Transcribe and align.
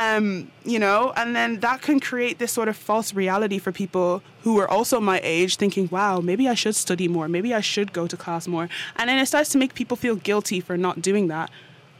Um, 0.00 0.50
you 0.64 0.78
know, 0.78 1.12
and 1.16 1.34
then 1.34 1.60
that 1.60 1.80
can 1.80 2.00
create 2.00 2.38
this 2.38 2.52
sort 2.52 2.68
of 2.68 2.76
false 2.76 3.14
reality 3.14 3.58
for 3.58 3.72
people 3.72 4.22
who 4.42 4.58
are 4.58 4.68
also 4.68 5.00
my 5.00 5.20
age, 5.22 5.56
thinking, 5.56 5.88
wow, 5.90 6.20
maybe 6.20 6.48
I 6.48 6.54
should 6.54 6.74
study 6.74 7.08
more, 7.08 7.28
maybe 7.28 7.54
I 7.54 7.60
should 7.60 7.92
go 7.92 8.06
to 8.06 8.16
class 8.16 8.46
more. 8.46 8.68
And 8.96 9.08
then 9.08 9.18
it 9.18 9.26
starts 9.26 9.50
to 9.50 9.58
make 9.58 9.74
people 9.74 9.96
feel 9.96 10.16
guilty 10.16 10.60
for 10.60 10.76
not 10.76 11.00
doing 11.00 11.28
that. 11.28 11.50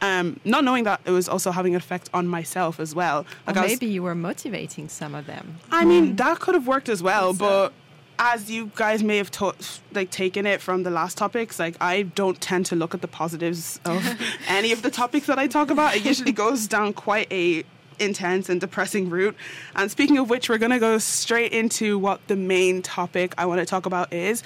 Um, 0.01 0.39
not 0.45 0.63
knowing 0.63 0.83
that 0.83 1.01
it 1.05 1.11
was 1.11 1.27
also 1.27 1.49
having 1.49 1.73
an 1.73 1.77
effect 1.77 2.09
on 2.13 2.27
myself 2.27 2.79
as 2.79 2.93
well. 2.93 3.25
Like 3.47 3.55
or 3.55 3.61
maybe 3.61 3.87
was, 3.87 3.93
you 3.95 4.03
were 4.03 4.13
motivating 4.13 4.89
some 4.89 5.15
of 5.15 5.25
them. 5.25 5.57
I 5.71 5.85
mean, 5.85 6.13
mm. 6.13 6.17
that 6.17 6.39
could 6.39 6.53
have 6.53 6.67
worked 6.67 6.87
as 6.87 7.01
well, 7.01 7.33
but 7.33 7.73
as 8.19 8.49
you 8.49 8.71
guys 8.75 9.03
may 9.03 9.17
have 9.17 9.31
taught, 9.31 9.79
like 9.93 10.11
taken 10.11 10.45
it 10.45 10.61
from 10.61 10.83
the 10.83 10.89
last 10.89 11.17
topics, 11.17 11.59
like 11.59 11.75
I 11.81 12.03
don't 12.03 12.39
tend 12.39 12.65
to 12.67 12.75
look 12.75 12.93
at 12.93 13.01
the 13.01 13.07
positives 13.07 13.79
of 13.85 14.03
any 14.47 14.71
of 14.71 14.81
the 14.81 14.91
topics 14.91 15.27
that 15.27 15.39
I 15.39 15.47
talk 15.47 15.69
about. 15.69 15.95
It 15.95 16.05
usually 16.05 16.31
goes 16.31 16.67
down 16.67 16.93
quite 16.93 17.31
a 17.31 17.63
intense 17.99 18.49
and 18.49 18.59
depressing 18.61 19.09
route. 19.09 19.35
And 19.75 19.89
speaking 19.89 20.17
of 20.17 20.29
which, 20.29 20.49
we're 20.49 20.57
going 20.57 20.71
to 20.71 20.79
go 20.79 20.97
straight 20.97 21.51
into 21.51 21.97
what 21.97 22.25
the 22.27 22.35
main 22.35 22.81
topic 22.81 23.33
I 23.37 23.45
want 23.45 23.59
to 23.59 23.65
talk 23.65 23.85
about 23.85 24.13
is, 24.13 24.43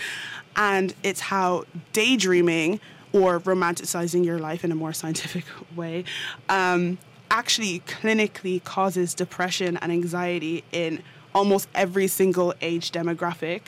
and 0.55 0.93
it's 1.03 1.21
how 1.21 1.65
daydreaming 1.93 2.79
or 3.13 3.39
romanticizing 3.41 4.25
your 4.25 4.39
life 4.39 4.63
in 4.63 4.71
a 4.71 4.75
more 4.75 4.93
scientific 4.93 5.45
way 5.75 6.03
um, 6.49 6.97
actually 7.29 7.81
clinically 7.81 8.63
causes 8.63 9.13
depression 9.13 9.77
and 9.77 9.91
anxiety 9.91 10.63
in 10.71 11.01
almost 11.33 11.67
every 11.75 12.07
single 12.07 12.53
age 12.61 12.91
demographic. 12.91 13.61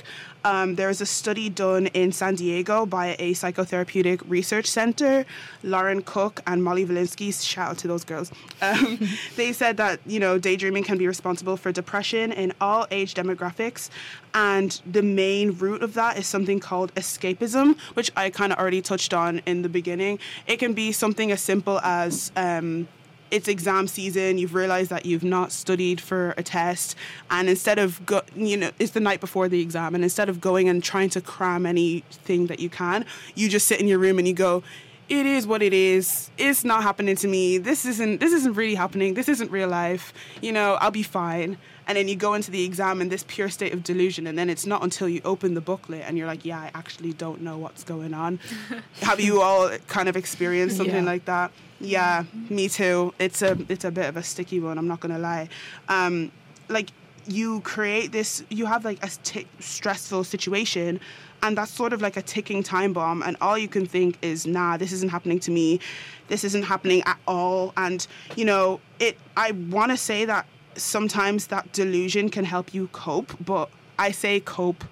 Um, 0.46 0.76
there 0.76 0.90
was 0.90 1.00
a 1.00 1.06
study 1.06 1.50
done 1.50 1.88
in 1.88 2.12
San 2.12 2.36
Diego 2.36 2.86
by 2.86 3.16
a 3.18 3.34
psychotherapeutic 3.34 4.22
research 4.28 4.68
center, 4.68 5.26
Lauren 5.64 6.02
Cook 6.02 6.42
and 6.46 6.62
Molly 6.62 6.86
Valinsky. 6.86 7.34
Shout 7.34 7.72
out 7.72 7.78
to 7.80 7.88
those 7.88 8.04
girls. 8.04 8.32
Um, 8.62 9.00
they 9.38 9.54
said 9.54 9.78
that 9.78 10.02
you 10.06 10.20
know 10.20 10.38
daydreaming 10.38 10.84
can 10.84 10.98
be 10.98 11.08
responsible 11.08 11.56
for 11.56 11.72
depression 11.72 12.34
in 12.34 12.54
all 12.60 12.88
age 12.92 13.14
demographics, 13.14 13.90
and 14.34 14.82
the 14.86 15.02
main 15.02 15.52
root 15.52 15.82
of 15.82 15.94
that 15.94 16.18
is 16.18 16.28
something 16.28 16.60
called 16.60 16.94
escapism, 16.96 17.80
which 17.94 18.12
I 18.18 18.30
kind 18.30 18.52
of 18.52 18.60
already 18.60 18.82
touched 18.82 19.14
on 19.14 19.42
in 19.46 19.62
the 19.62 19.70
beginning. 19.70 20.20
It 20.46 20.58
can 20.58 20.74
be 20.74 20.92
something 20.92 21.32
as 21.32 21.42
simple 21.42 21.80
as 21.80 22.32
um, 22.36 22.88
it's 23.34 23.48
exam 23.48 23.88
season, 23.88 24.38
you've 24.38 24.54
realized 24.54 24.92
that 24.92 25.08
you've 25.08 25.24
not 25.24 25.52
studied 25.52 26.00
for 26.00 26.36
a 26.38 26.44
test, 26.44 26.96
and 27.32 27.50
instead 27.50 27.80
of 27.80 28.06
go, 28.06 28.22
you 28.36 28.56
know, 28.56 28.70
it's 28.78 28.92
the 28.92 29.00
night 29.00 29.20
before 29.20 29.50
the 29.50 29.60
exam, 29.60 29.96
and 29.96 30.04
instead 30.04 30.30
of 30.30 30.40
going 30.40 30.70
and 30.70 30.84
trying 30.84 31.10
to 31.10 31.20
cram 31.20 31.66
anything 31.66 32.46
that 32.48 32.60
you 32.60 32.70
can, 32.70 33.06
you 33.34 33.50
just 33.50 33.68
sit 33.68 33.82
in 33.82 33.88
your 33.88 33.98
room 33.98 34.20
and 34.20 34.28
you 34.28 34.36
go, 34.36 34.62
it 35.10 35.26
is 35.26 35.48
what 35.48 35.62
it 35.64 35.74
is. 35.74 36.30
It's 36.38 36.64
not 36.64 36.84
happening 36.84 37.16
to 37.18 37.28
me. 37.28 37.58
This 37.58 37.86
isn't 37.86 38.20
this 38.20 38.32
isn't 38.34 38.54
really 38.54 38.76
happening. 38.76 39.16
This 39.16 39.28
isn't 39.28 39.52
real 39.52 39.68
life. 39.68 40.14
You 40.42 40.52
know, 40.52 40.76
I'll 40.76 40.92
be 40.92 41.04
fine. 41.04 41.58
And 41.86 41.98
then 41.98 42.08
you 42.08 42.16
go 42.16 42.34
into 42.34 42.52
the 42.52 42.64
exam 42.64 43.02
in 43.02 43.10
this 43.10 43.26
pure 43.28 43.50
state 43.50 43.74
of 43.74 43.84
delusion 43.84 44.26
and 44.28 44.38
then 44.38 44.50
it's 44.50 44.66
not 44.66 44.82
until 44.84 45.10
you 45.10 45.22
open 45.26 45.54
the 45.54 45.62
booklet 45.62 46.04
and 46.08 46.18
you're 46.18 46.28
like, 46.28 46.46
yeah, 46.46 46.60
I 46.60 46.72
actually 46.74 47.12
don't 47.12 47.42
know 47.42 47.58
what's 47.58 47.84
going 47.84 48.14
on. 48.14 48.40
Have 49.02 49.20
you 49.20 49.42
all 49.42 49.70
kind 49.88 50.08
of 50.08 50.16
experienced 50.16 50.78
something 50.78 51.04
yeah. 51.04 51.12
like 51.12 51.26
that? 51.26 51.52
Yeah, 51.84 52.24
me 52.50 52.70
too. 52.70 53.14
It's 53.20 53.42
a 53.42 53.58
it's 53.68 53.84
a 53.84 53.92
bit 53.92 54.06
of 54.06 54.16
a 54.16 54.24
sticky 54.24 54.60
one. 54.62 54.78
I'm 54.78 54.88
not 54.88 55.02
gonna 55.02 55.20
lie. 55.20 55.50
Um, 55.90 56.32
like 56.70 56.90
you 57.28 57.60
create 57.62 58.12
this, 58.12 58.44
you 58.50 58.66
have 58.66 58.86
like 58.86 59.04
a 59.04 59.10
t- 59.24 59.48
stressful 59.60 60.24
situation, 60.24 61.00
and 61.42 61.58
that's 61.58 61.72
sort 61.72 61.92
of 61.92 62.02
like 62.02 62.16
a 62.16 62.22
ticking 62.22 62.64
time 62.64 62.94
bomb. 62.94 63.22
And 63.22 63.36
all 63.42 63.58
you 63.58 63.68
can 63.68 63.86
think 63.86 64.18
is, 64.22 64.48
nah, 64.48 64.78
this 64.78 64.94
isn't 64.94 65.10
happening 65.10 65.40
to 65.42 65.52
me. 65.52 65.82
This 66.30 66.46
isn't 66.46 66.64
happening 66.64 67.04
at 67.06 67.20
all. 67.28 67.74
And 67.76 68.08
you 68.38 68.46
know, 68.46 68.80
it. 69.00 69.18
I 69.36 69.52
want 69.52 69.92
to 69.92 69.98
say 69.98 70.24
that 70.24 70.46
sometimes 70.76 71.48
that 71.48 71.72
delusion 71.74 72.30
can 72.30 72.46
help 72.46 72.74
you 72.74 72.88
cope, 72.94 73.34
but 73.44 73.70
I 74.00 74.12
say 74.12 74.40
cope 74.40 74.86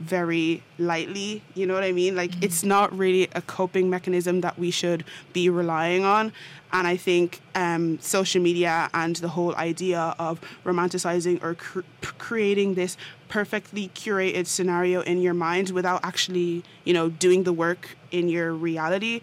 very 0.00 0.62
lightly. 0.78 1.42
You 1.54 1.66
know 1.66 1.74
what 1.74 1.84
I 1.84 1.92
mean? 1.92 2.16
Like, 2.16 2.30
mm-hmm. 2.32 2.44
it's 2.44 2.64
not 2.64 2.96
really 2.96 3.28
a 3.34 3.42
coping 3.42 3.90
mechanism 3.90 4.40
that 4.40 4.58
we 4.58 4.70
should 4.70 5.04
be 5.32 5.48
relying 5.48 6.04
on. 6.04 6.32
And 6.72 6.86
I 6.86 6.96
think 6.96 7.40
um, 7.54 7.98
social 8.00 8.40
media 8.40 8.88
and 8.94 9.16
the 9.16 9.28
whole 9.28 9.54
idea 9.56 10.14
of 10.18 10.40
romanticizing 10.64 11.42
or 11.42 11.54
cr- 11.54 11.80
creating 12.18 12.74
this 12.74 12.96
perfectly 13.28 13.88
curated 13.94 14.46
scenario 14.46 15.00
in 15.02 15.20
your 15.20 15.34
mind 15.34 15.70
without 15.70 16.00
actually, 16.04 16.64
you 16.84 16.92
know, 16.92 17.08
doing 17.08 17.42
the 17.42 17.52
work 17.52 17.96
in 18.10 18.28
your 18.28 18.52
reality, 18.52 19.20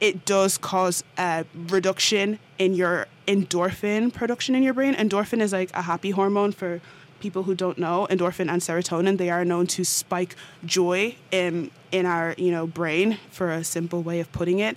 it 0.00 0.24
does 0.24 0.58
cause 0.58 1.02
a 1.18 1.44
reduction 1.68 2.38
in 2.58 2.74
your 2.74 3.06
endorphin 3.26 4.12
production 4.12 4.54
in 4.54 4.62
your 4.62 4.74
brain. 4.74 4.94
Endorphin 4.94 5.40
is 5.40 5.52
like 5.52 5.70
a 5.74 5.82
happy 5.82 6.10
hormone 6.10 6.52
for 6.52 6.80
people 7.26 7.42
who 7.42 7.56
don't 7.56 7.78
know, 7.86 8.06
endorphin 8.08 8.48
and 8.52 8.60
serotonin, 8.62 9.18
they 9.18 9.30
are 9.36 9.44
known 9.44 9.66
to 9.66 9.82
spike 9.84 10.36
joy 10.64 11.00
in 11.32 11.52
in 11.90 12.04
our, 12.14 12.34
you 12.44 12.52
know, 12.54 12.64
brain 12.80 13.18
for 13.30 13.46
a 13.50 13.62
simple 13.64 14.00
way 14.08 14.20
of 14.20 14.30
putting 14.38 14.58
it. 14.68 14.74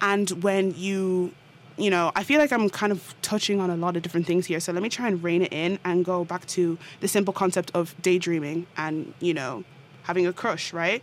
And 0.00 0.26
when 0.46 0.64
you 0.86 1.32
you 1.76 1.90
know, 1.90 2.06
I 2.14 2.22
feel 2.28 2.38
like 2.38 2.52
I'm 2.56 2.68
kind 2.70 2.92
of 2.92 3.14
touching 3.22 3.58
on 3.60 3.68
a 3.70 3.76
lot 3.76 3.96
of 3.96 4.02
different 4.02 4.26
things 4.26 4.46
here. 4.46 4.60
So 4.60 4.72
let 4.72 4.82
me 4.82 4.88
try 4.88 5.06
and 5.10 5.22
rein 5.22 5.42
it 5.42 5.52
in 5.52 5.78
and 5.84 6.04
go 6.04 6.24
back 6.32 6.46
to 6.56 6.78
the 7.00 7.08
simple 7.08 7.34
concept 7.42 7.70
of 7.74 7.94
daydreaming 8.02 8.66
and, 8.76 9.14
you 9.20 9.34
know, 9.34 9.64
having 10.02 10.26
a 10.26 10.32
crush, 10.32 10.72
right? 10.72 11.02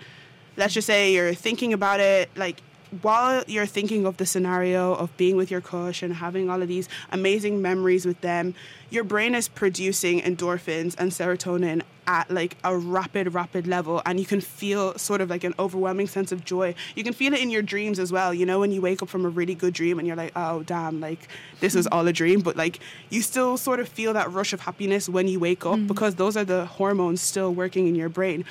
Let's 0.57 0.73
just 0.73 0.85
say 0.85 1.13
you're 1.13 1.33
thinking 1.33 1.73
about 1.73 2.00
it 2.00 2.29
like 2.35 2.61
while 3.01 3.44
you're 3.47 3.66
thinking 3.66 4.05
of 4.05 4.17
the 4.17 4.25
scenario 4.25 4.94
of 4.95 5.16
being 5.16 5.35
with 5.35 5.51
your 5.51 5.61
crush 5.61 6.01
and 6.01 6.16
having 6.16 6.50
all 6.50 6.61
of 6.61 6.67
these 6.67 6.89
amazing 7.11 7.61
memories 7.61 8.05
with 8.05 8.19
them, 8.22 8.55
your 8.89 9.03
brain 9.03 9.35
is 9.35 9.47
producing 9.47 10.22
endorphins 10.22 10.95
and 10.97 11.11
serotonin 11.11 11.83
at 12.07 12.31
like 12.31 12.57
a 12.63 12.75
rapid, 12.75 13.35
rapid 13.35 13.67
level, 13.67 14.01
and 14.03 14.19
you 14.19 14.25
can 14.25 14.41
feel 14.41 14.97
sort 14.97 15.22
of 15.22 15.29
like 15.29 15.44
an 15.44 15.53
overwhelming 15.59 16.07
sense 16.07 16.31
of 16.31 16.44
joy. 16.44 16.73
You 16.95 17.03
can 17.03 17.13
feel 17.13 17.33
it 17.33 17.39
in 17.39 17.51
your 17.51 17.61
dreams 17.61 18.00
as 18.00 18.11
well. 18.11 18.33
You 18.33 18.47
know, 18.47 18.59
when 18.59 18.72
you 18.72 18.81
wake 18.81 19.03
up 19.03 19.09
from 19.09 19.25
a 19.25 19.29
really 19.29 19.53
good 19.53 19.75
dream 19.75 20.00
and 20.00 20.07
you're 20.07 20.17
like, 20.17 20.31
oh, 20.35 20.63
damn, 20.63 21.00
like 21.00 21.27
this 21.59 21.75
was 21.75 21.85
all 21.88 22.07
a 22.07 22.13
dream, 22.13 22.41
but 22.41 22.56
like 22.57 22.79
you 23.11 23.21
still 23.21 23.57
sort 23.57 23.79
of 23.79 23.88
feel 23.88 24.13
that 24.13 24.31
rush 24.31 24.53
of 24.53 24.61
happiness 24.61 25.07
when 25.07 25.27
you 25.27 25.39
wake 25.39 25.67
up 25.67 25.77
mm. 25.77 25.88
because 25.88 26.16
those 26.16 26.35
are 26.35 26.45
the 26.45 26.66
hormones 26.66 27.21
still 27.21 27.53
working 27.53 27.88
in 27.88 27.94
your 27.94 28.09
brain. 28.09 28.44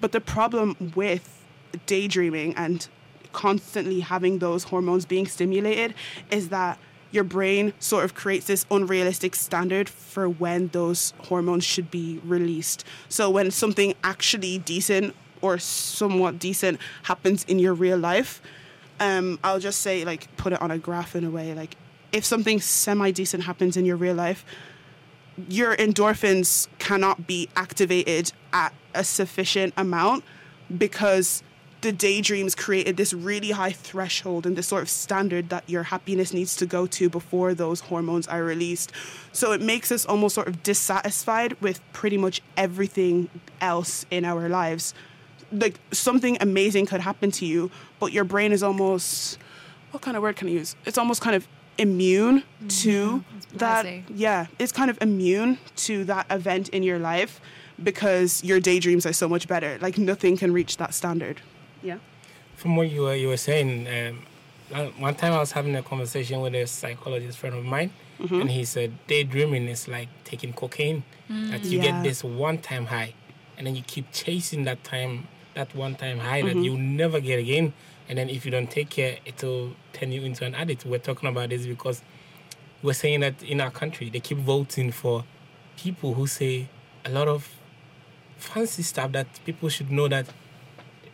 But 0.00 0.10
the 0.10 0.20
problem 0.20 0.92
with 0.96 1.44
daydreaming 1.86 2.54
and 2.56 2.88
constantly 3.32 4.00
having 4.00 4.38
those 4.38 4.64
hormones 4.64 5.04
being 5.04 5.26
stimulated 5.26 5.94
is 6.30 6.48
that 6.50 6.78
your 7.10 7.24
brain 7.24 7.72
sort 7.78 8.04
of 8.04 8.14
creates 8.14 8.46
this 8.46 8.64
unrealistic 8.70 9.34
standard 9.34 9.88
for 9.88 10.28
when 10.28 10.68
those 10.68 11.12
hormones 11.18 11.64
should 11.64 11.90
be 11.90 12.20
released. 12.24 12.84
So 13.08 13.28
when 13.30 13.50
something 13.50 13.94
actually 14.04 14.58
decent 14.58 15.14
or 15.42 15.58
somewhat 15.58 16.38
decent 16.38 16.78
happens 17.04 17.44
in 17.44 17.58
your 17.58 17.74
real 17.74 17.98
life, 17.98 18.40
um, 19.00 19.38
I'll 19.42 19.58
just 19.58 19.80
say 19.80 20.04
like 20.04 20.34
put 20.36 20.52
it 20.52 20.62
on 20.62 20.70
a 20.70 20.78
graph 20.78 21.16
in 21.16 21.24
a 21.24 21.30
way. 21.30 21.54
Like 21.54 21.76
if 22.12 22.24
something 22.24 22.60
semi 22.60 23.10
decent 23.10 23.44
happens 23.44 23.76
in 23.76 23.84
your 23.84 23.96
real 23.96 24.14
life, 24.14 24.44
your 25.48 25.76
endorphins 25.76 26.68
cannot 26.78 27.26
be 27.26 27.48
activated 27.56 28.32
at 28.52 28.74
a 28.94 29.02
sufficient 29.02 29.72
amount 29.76 30.24
because 30.76 31.42
the 31.80 31.92
daydreams 31.92 32.54
created 32.54 32.96
this 32.96 33.12
really 33.12 33.52
high 33.52 33.72
threshold 33.72 34.46
and 34.46 34.56
this 34.56 34.66
sort 34.66 34.82
of 34.82 34.90
standard 34.90 35.48
that 35.48 35.68
your 35.68 35.84
happiness 35.84 36.34
needs 36.34 36.54
to 36.56 36.66
go 36.66 36.86
to 36.86 37.08
before 37.08 37.54
those 37.54 37.80
hormones 37.80 38.26
are 38.26 38.44
released. 38.44 38.92
So 39.32 39.52
it 39.52 39.60
makes 39.60 39.90
us 39.90 40.04
almost 40.04 40.34
sort 40.34 40.48
of 40.48 40.62
dissatisfied 40.62 41.60
with 41.60 41.80
pretty 41.92 42.18
much 42.18 42.42
everything 42.56 43.30
else 43.60 44.04
in 44.10 44.24
our 44.24 44.48
lives. 44.48 44.94
Like 45.52 45.80
something 45.90 46.36
amazing 46.40 46.86
could 46.86 47.00
happen 47.00 47.30
to 47.32 47.46
you, 47.46 47.70
but 47.98 48.12
your 48.12 48.24
brain 48.24 48.52
is 48.52 48.62
almost 48.62 49.38
what 49.90 50.02
kind 50.02 50.16
of 50.16 50.22
word 50.22 50.36
can 50.36 50.48
I 50.48 50.52
use? 50.52 50.76
It's 50.84 50.98
almost 50.98 51.20
kind 51.20 51.34
of 51.34 51.48
immune 51.78 52.40
mm-hmm. 52.42 52.68
to 52.68 53.24
that. 53.54 53.86
Yeah, 54.10 54.46
it's 54.58 54.72
kind 54.72 54.90
of 54.90 54.98
immune 55.00 55.58
to 55.76 56.04
that 56.04 56.26
event 56.30 56.68
in 56.68 56.82
your 56.82 56.98
life 56.98 57.40
because 57.82 58.44
your 58.44 58.60
daydreams 58.60 59.06
are 59.06 59.12
so 59.12 59.28
much 59.28 59.48
better. 59.48 59.78
Like 59.80 59.98
nothing 59.98 60.36
can 60.36 60.52
reach 60.52 60.76
that 60.76 60.94
standard. 60.94 61.40
Yeah. 61.82 61.98
From 62.56 62.76
what 62.76 62.90
you 62.90 63.02
were 63.02 63.14
you 63.14 63.28
were 63.28 63.36
saying, 63.36 63.86
um, 63.88 64.92
one 64.98 65.14
time 65.14 65.32
I 65.32 65.38
was 65.38 65.52
having 65.52 65.74
a 65.76 65.82
conversation 65.82 66.40
with 66.40 66.54
a 66.54 66.66
psychologist 66.66 67.38
friend 67.38 67.56
of 67.56 67.64
mine, 67.64 67.90
mm-hmm. 68.18 68.42
and 68.42 68.50
he 68.50 68.64
said 68.64 68.92
daydreaming 69.06 69.68
is 69.68 69.88
like 69.88 70.08
taking 70.24 70.52
cocaine. 70.52 71.02
Mm, 71.30 71.50
that 71.50 71.64
you 71.64 71.78
yeah. 71.78 71.92
get 71.92 72.02
this 72.02 72.24
one 72.24 72.58
time 72.58 72.86
high, 72.86 73.14
and 73.56 73.66
then 73.66 73.76
you 73.76 73.82
keep 73.82 74.10
chasing 74.12 74.64
that 74.64 74.82
time 74.84 75.28
that 75.54 75.74
one 75.74 75.94
time 75.94 76.18
high 76.18 76.42
mm-hmm. 76.42 76.58
that 76.58 76.64
you 76.64 76.76
never 76.76 77.20
get 77.20 77.38
again. 77.38 77.72
And 78.08 78.18
then 78.18 78.28
if 78.28 78.44
you 78.44 78.50
don't 78.50 78.70
take 78.70 78.90
care, 78.90 79.18
it'll 79.24 79.72
turn 79.92 80.10
you 80.10 80.22
into 80.22 80.44
an 80.44 80.54
addict. 80.54 80.84
We're 80.84 80.98
talking 80.98 81.28
about 81.28 81.50
this 81.50 81.66
because 81.66 82.02
we're 82.82 82.92
saying 82.92 83.20
that 83.20 83.42
in 83.42 83.60
our 83.60 83.70
country 83.70 84.10
they 84.10 84.20
keep 84.20 84.38
voting 84.38 84.90
for 84.90 85.24
people 85.76 86.14
who 86.14 86.26
say 86.26 86.68
a 87.04 87.10
lot 87.10 87.28
of 87.28 87.48
fancy 88.38 88.82
stuff 88.82 89.12
that 89.12 89.26
people 89.44 89.68
should 89.68 89.90
know 89.90 90.08
that 90.08 90.26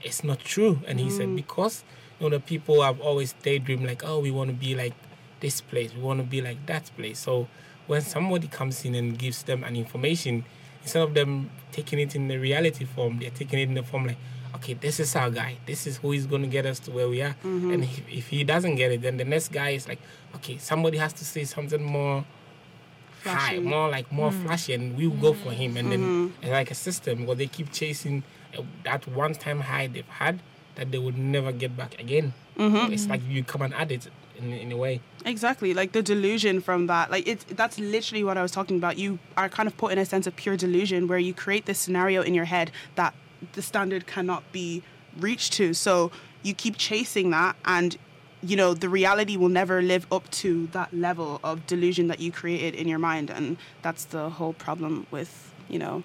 it's 0.02 0.24
not 0.24 0.40
true. 0.40 0.80
And 0.86 1.00
he 1.00 1.08
mm. 1.08 1.16
said, 1.16 1.36
because 1.36 1.84
you 2.18 2.24
know 2.24 2.36
the 2.36 2.40
people 2.40 2.82
have 2.82 3.00
always 3.00 3.34
daydream 3.42 3.84
like, 3.84 4.04
oh, 4.04 4.20
we 4.20 4.30
want 4.30 4.50
to 4.50 4.56
be 4.56 4.74
like 4.74 4.94
this 5.40 5.60
place. 5.60 5.94
We 5.94 6.02
want 6.02 6.20
to 6.20 6.26
be 6.26 6.40
like 6.40 6.64
that 6.66 6.90
place. 6.96 7.18
So 7.18 7.48
when 7.86 8.00
somebody 8.02 8.48
comes 8.48 8.84
in 8.84 8.94
and 8.94 9.18
gives 9.18 9.42
them 9.42 9.64
an 9.64 9.76
information, 9.76 10.44
instead 10.82 11.02
of 11.02 11.14
them 11.14 11.50
taking 11.72 11.98
it 11.98 12.14
in 12.14 12.28
the 12.28 12.38
reality 12.38 12.84
form, 12.84 13.18
they're 13.18 13.30
taking 13.30 13.58
it 13.58 13.68
in 13.68 13.74
the 13.74 13.82
form 13.82 14.06
like, 14.06 14.18
okay, 14.54 14.74
this 14.74 14.98
is 14.98 15.14
our 15.14 15.30
guy. 15.30 15.58
This 15.66 15.86
is 15.86 15.98
who 15.98 16.12
is 16.12 16.26
going 16.26 16.42
to 16.42 16.48
get 16.48 16.66
us 16.66 16.78
to 16.80 16.90
where 16.90 17.08
we 17.08 17.22
are. 17.22 17.36
Mm-hmm. 17.44 17.70
And 17.72 17.84
if, 17.84 18.08
if 18.08 18.28
he 18.28 18.44
doesn't 18.44 18.76
get 18.76 18.92
it, 18.92 19.02
then 19.02 19.16
the 19.16 19.24
next 19.24 19.52
guy 19.52 19.70
is 19.70 19.86
like, 19.86 20.00
okay, 20.36 20.58
somebody 20.58 20.98
has 20.98 21.12
to 21.14 21.24
say 21.24 21.44
something 21.44 21.82
more 21.82 22.24
high, 23.24 23.54
Flashy. 23.54 23.60
more 23.60 23.88
like 23.90 24.10
more 24.12 24.32
flashy, 24.32 24.74
and 24.74 24.96
we 24.96 25.06
will 25.06 25.16
go 25.16 25.32
for 25.34 25.50
him. 25.50 25.76
And 25.76 25.92
then 25.92 26.34
it's 26.40 26.50
like 26.50 26.70
a 26.70 26.74
system 26.74 27.26
where 27.26 27.36
they 27.36 27.46
keep 27.46 27.72
chasing 27.72 28.22
that 28.84 29.06
one-time 29.08 29.60
high 29.60 29.86
they've 29.86 30.06
had 30.06 30.40
that 30.76 30.90
they 30.92 30.98
would 30.98 31.18
never 31.18 31.52
get 31.52 31.76
back 31.76 31.98
again. 31.98 32.34
Mm-hmm. 32.58 32.92
It's 32.92 33.06
like 33.06 33.22
you 33.28 33.42
come 33.44 33.62
and 33.62 33.74
add 33.74 33.90
it 33.90 34.08
in, 34.38 34.52
in 34.52 34.72
a 34.72 34.76
way. 34.76 35.00
Exactly, 35.24 35.74
like 35.74 35.92
the 35.92 36.02
delusion 36.02 36.60
from 36.60 36.86
that. 36.86 37.10
Like 37.10 37.26
it's 37.26 37.44
that's 37.44 37.78
literally 37.78 38.24
what 38.24 38.36
I 38.38 38.42
was 38.42 38.52
talking 38.52 38.76
about. 38.76 38.98
You 38.98 39.18
are 39.36 39.48
kind 39.48 39.66
of 39.66 39.76
put 39.76 39.92
in 39.92 39.98
a 39.98 40.04
sense 40.04 40.26
of 40.26 40.36
pure 40.36 40.56
delusion 40.56 41.08
where 41.08 41.18
you 41.18 41.34
create 41.34 41.66
this 41.66 41.78
scenario 41.78 42.22
in 42.22 42.34
your 42.34 42.44
head 42.44 42.70
that 42.94 43.14
the 43.52 43.62
standard 43.62 44.06
cannot 44.06 44.50
be 44.52 44.82
reached 45.18 45.52
to. 45.54 45.74
So 45.74 46.10
you 46.42 46.54
keep 46.54 46.76
chasing 46.76 47.30
that 47.30 47.56
and 47.64 47.96
you 48.42 48.56
know 48.56 48.74
the 48.74 48.88
reality 48.88 49.36
will 49.36 49.48
never 49.48 49.82
live 49.82 50.06
up 50.12 50.30
to 50.30 50.68
that 50.68 50.92
level 50.94 51.40
of 51.42 51.66
delusion 51.66 52.06
that 52.08 52.20
you 52.20 52.30
created 52.30 52.74
in 52.74 52.86
your 52.86 52.98
mind 52.98 53.30
and 53.30 53.56
that's 53.82 54.04
the 54.06 54.30
whole 54.30 54.52
problem 54.52 55.06
with, 55.10 55.52
you 55.68 55.78
know, 55.78 56.02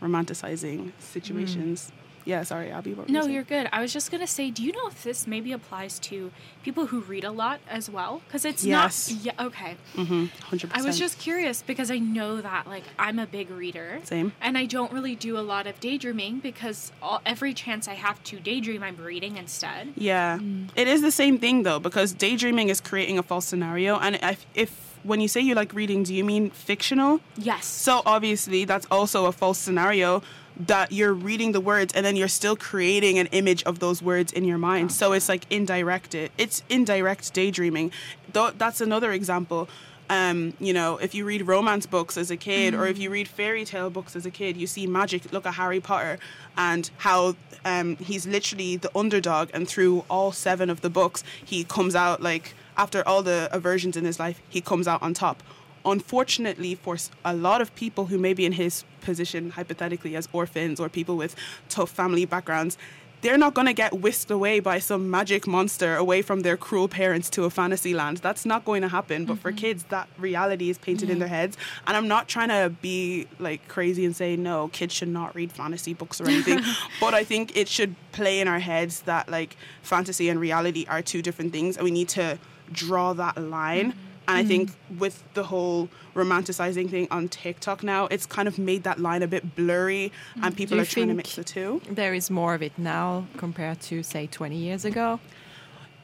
romanticizing 0.00 0.92
situations. 0.98 1.92
Yeah, 2.24 2.42
sorry, 2.42 2.70
Aby. 2.70 2.92
What 2.92 3.08
No, 3.08 3.24
you're 3.24 3.42
good. 3.42 3.70
I 3.72 3.80
was 3.80 3.90
just 3.90 4.10
gonna 4.10 4.26
say, 4.26 4.50
do 4.50 4.62
you 4.62 4.70
know 4.72 4.86
if 4.88 5.02
this 5.02 5.26
maybe 5.26 5.50
applies 5.52 5.98
to 6.00 6.30
people 6.62 6.86
who 6.88 7.00
read 7.00 7.24
a 7.24 7.30
lot 7.30 7.60
as 7.70 7.88
well? 7.88 8.20
Because 8.26 8.44
it's 8.44 8.66
Yes. 8.66 9.10
not. 9.10 9.24
Yeah. 9.24 9.46
Okay. 9.46 9.76
Mm-hmm, 9.96 10.26
100%. 10.54 10.70
I 10.74 10.82
was 10.82 10.98
just 10.98 11.18
curious 11.18 11.62
because 11.62 11.90
I 11.90 11.96
know 11.98 12.42
that 12.42 12.66
like 12.66 12.84
I'm 12.98 13.18
a 13.18 13.26
big 13.26 13.50
reader. 13.50 14.00
Same. 14.04 14.32
And 14.42 14.58
I 14.58 14.66
don't 14.66 14.92
really 14.92 15.14
do 15.14 15.38
a 15.38 15.40
lot 15.40 15.66
of 15.66 15.80
daydreaming 15.80 16.40
because 16.40 16.92
all, 17.00 17.22
every 17.24 17.54
chance 17.54 17.88
I 17.88 17.94
have 17.94 18.22
to 18.24 18.38
daydream, 18.40 18.82
I'm 18.82 18.96
reading 18.96 19.38
instead. 19.38 19.94
Yeah, 19.96 20.38
it 20.76 20.86
is 20.86 21.00
the 21.00 21.12
same 21.12 21.38
thing 21.38 21.62
though 21.62 21.78
because 21.80 22.12
daydreaming 22.12 22.68
is 22.68 22.82
creating 22.82 23.18
a 23.18 23.22
false 23.22 23.46
scenario. 23.46 23.98
And 23.98 24.16
if, 24.22 24.44
if 24.54 24.87
when 25.02 25.20
you 25.20 25.28
say 25.28 25.40
you 25.40 25.54
like 25.54 25.72
reading, 25.74 26.02
do 26.02 26.14
you 26.14 26.24
mean 26.24 26.50
fictional? 26.50 27.20
Yes. 27.36 27.66
So 27.66 28.02
obviously 28.04 28.64
that's 28.64 28.86
also 28.90 29.26
a 29.26 29.32
false 29.32 29.58
scenario 29.58 30.22
that 30.58 30.90
you're 30.90 31.14
reading 31.14 31.52
the 31.52 31.60
words 31.60 31.94
and 31.94 32.04
then 32.04 32.16
you're 32.16 32.26
still 32.26 32.56
creating 32.56 33.18
an 33.18 33.26
image 33.28 33.62
of 33.62 33.78
those 33.78 34.02
words 34.02 34.32
in 34.32 34.44
your 34.44 34.58
mind. 34.58 34.90
So 34.92 35.12
it's 35.12 35.28
like 35.28 35.44
indirect 35.50 36.14
it. 36.14 36.32
It's 36.36 36.62
indirect 36.68 37.32
daydreaming. 37.32 37.92
Though 38.32 38.50
that's 38.50 38.80
another 38.80 39.12
example. 39.12 39.68
Um, 40.10 40.54
you 40.58 40.72
know, 40.72 40.96
if 40.96 41.14
you 41.14 41.26
read 41.26 41.46
romance 41.46 41.84
books 41.84 42.16
as 42.16 42.30
a 42.30 42.36
kid 42.36 42.74
or 42.74 42.86
if 42.86 42.98
you 42.98 43.10
read 43.10 43.28
fairy 43.28 43.64
tale 43.64 43.90
books 43.90 44.16
as 44.16 44.24
a 44.24 44.30
kid, 44.30 44.56
you 44.56 44.66
see 44.66 44.86
magic. 44.86 45.32
Look 45.32 45.44
at 45.44 45.54
Harry 45.54 45.80
Potter 45.80 46.18
and 46.56 46.90
how 46.96 47.36
um, 47.64 47.96
he's 47.96 48.26
literally 48.26 48.76
the 48.76 48.90
underdog, 48.96 49.50
and 49.52 49.68
through 49.68 50.04
all 50.08 50.32
seven 50.32 50.70
of 50.70 50.80
the 50.80 50.90
books, 50.90 51.22
he 51.44 51.64
comes 51.64 51.94
out 51.94 52.22
like 52.22 52.54
after 52.78 53.06
all 53.06 53.22
the 53.22 53.48
aversions 53.52 53.96
in 53.96 54.04
his 54.04 54.18
life, 54.18 54.40
he 54.48 54.60
comes 54.60 54.88
out 54.88 55.02
on 55.02 55.12
top. 55.12 55.42
Unfortunately 55.84 56.74
for 56.74 56.96
a 57.24 57.34
lot 57.34 57.60
of 57.60 57.74
people 57.74 58.06
who 58.06 58.18
may 58.18 58.32
be 58.32 58.46
in 58.46 58.52
his 58.52 58.84
position 59.00 59.50
hypothetically 59.50 60.16
as 60.16 60.28
orphans 60.32 60.80
or 60.80 60.88
people 60.88 61.16
with 61.16 61.34
tough 61.68 61.90
family 61.90 62.24
backgrounds 62.24 62.78
they're 63.20 63.38
not 63.38 63.54
going 63.54 63.66
to 63.66 63.72
get 63.72 63.92
whisked 64.00 64.30
away 64.30 64.60
by 64.60 64.78
some 64.78 65.10
magic 65.10 65.46
monster 65.46 65.96
away 65.96 66.22
from 66.22 66.40
their 66.40 66.56
cruel 66.56 66.88
parents 66.88 67.28
to 67.30 67.44
a 67.44 67.50
fantasy 67.50 67.92
land. 67.92 68.18
That's 68.18 68.46
not 68.46 68.64
going 68.64 68.82
to 68.82 68.88
happen. 68.88 69.24
But 69.24 69.38
for 69.38 69.50
mm-hmm. 69.50 69.58
kids 69.58 69.84
that 69.88 70.08
reality 70.18 70.70
is 70.70 70.78
painted 70.78 71.10
in 71.10 71.18
their 71.18 71.28
heads. 71.28 71.56
And 71.86 71.96
i'm 71.96 72.08
not 72.08 72.28
trying 72.28 72.48
to 72.48 72.70
be 72.80 73.26
like 73.38 73.66
crazy 73.68 74.04
and 74.04 74.14
say 74.14 74.36
no 74.36 74.68
kids 74.68 74.94
should 74.94 75.08
not 75.08 75.34
read 75.34 75.52
fantasy 75.52 75.94
books 75.94 76.20
or 76.20 76.28
anything. 76.28 76.60
But 77.00 77.14
i 77.14 77.24
think 77.24 77.56
it 77.56 77.68
should 77.68 77.94
play 78.12 78.40
in 78.40 78.48
our 78.48 78.58
heads 78.58 79.02
that 79.02 79.28
like 79.28 79.56
fantasy 79.82 80.28
and 80.28 80.38
reality 80.40 80.86
are 80.88 81.02
two 81.02 81.22
different 81.22 81.52
things 81.52 81.76
and 81.76 81.84
we 81.84 81.90
need 81.90 82.08
to 82.10 82.38
draw 82.72 83.12
that 83.14 83.36
line 83.38 83.94
and 84.28 84.36
I 84.36 84.44
think 84.44 84.72
with 84.98 85.24
the 85.32 85.44
whole 85.44 85.88
romanticizing 86.14 86.90
thing 86.90 87.08
on 87.10 87.28
TikTok 87.28 87.82
now, 87.82 88.08
it's 88.08 88.26
kind 88.26 88.46
of 88.46 88.58
made 88.58 88.82
that 88.82 88.98
line 89.00 89.22
a 89.22 89.26
bit 89.26 89.54
blurry 89.56 90.12
and 90.42 90.54
people 90.54 90.78
are 90.78 90.84
trying 90.84 91.08
to 91.08 91.14
mix 91.14 91.34
the 91.36 91.44
two. 91.44 91.80
There 91.90 92.12
is 92.12 92.28
more 92.28 92.52
of 92.52 92.62
it 92.62 92.72
now 92.76 93.26
compared 93.38 93.80
to, 93.88 94.02
say, 94.02 94.26
20 94.26 94.54
years 94.56 94.84
ago. 94.84 95.18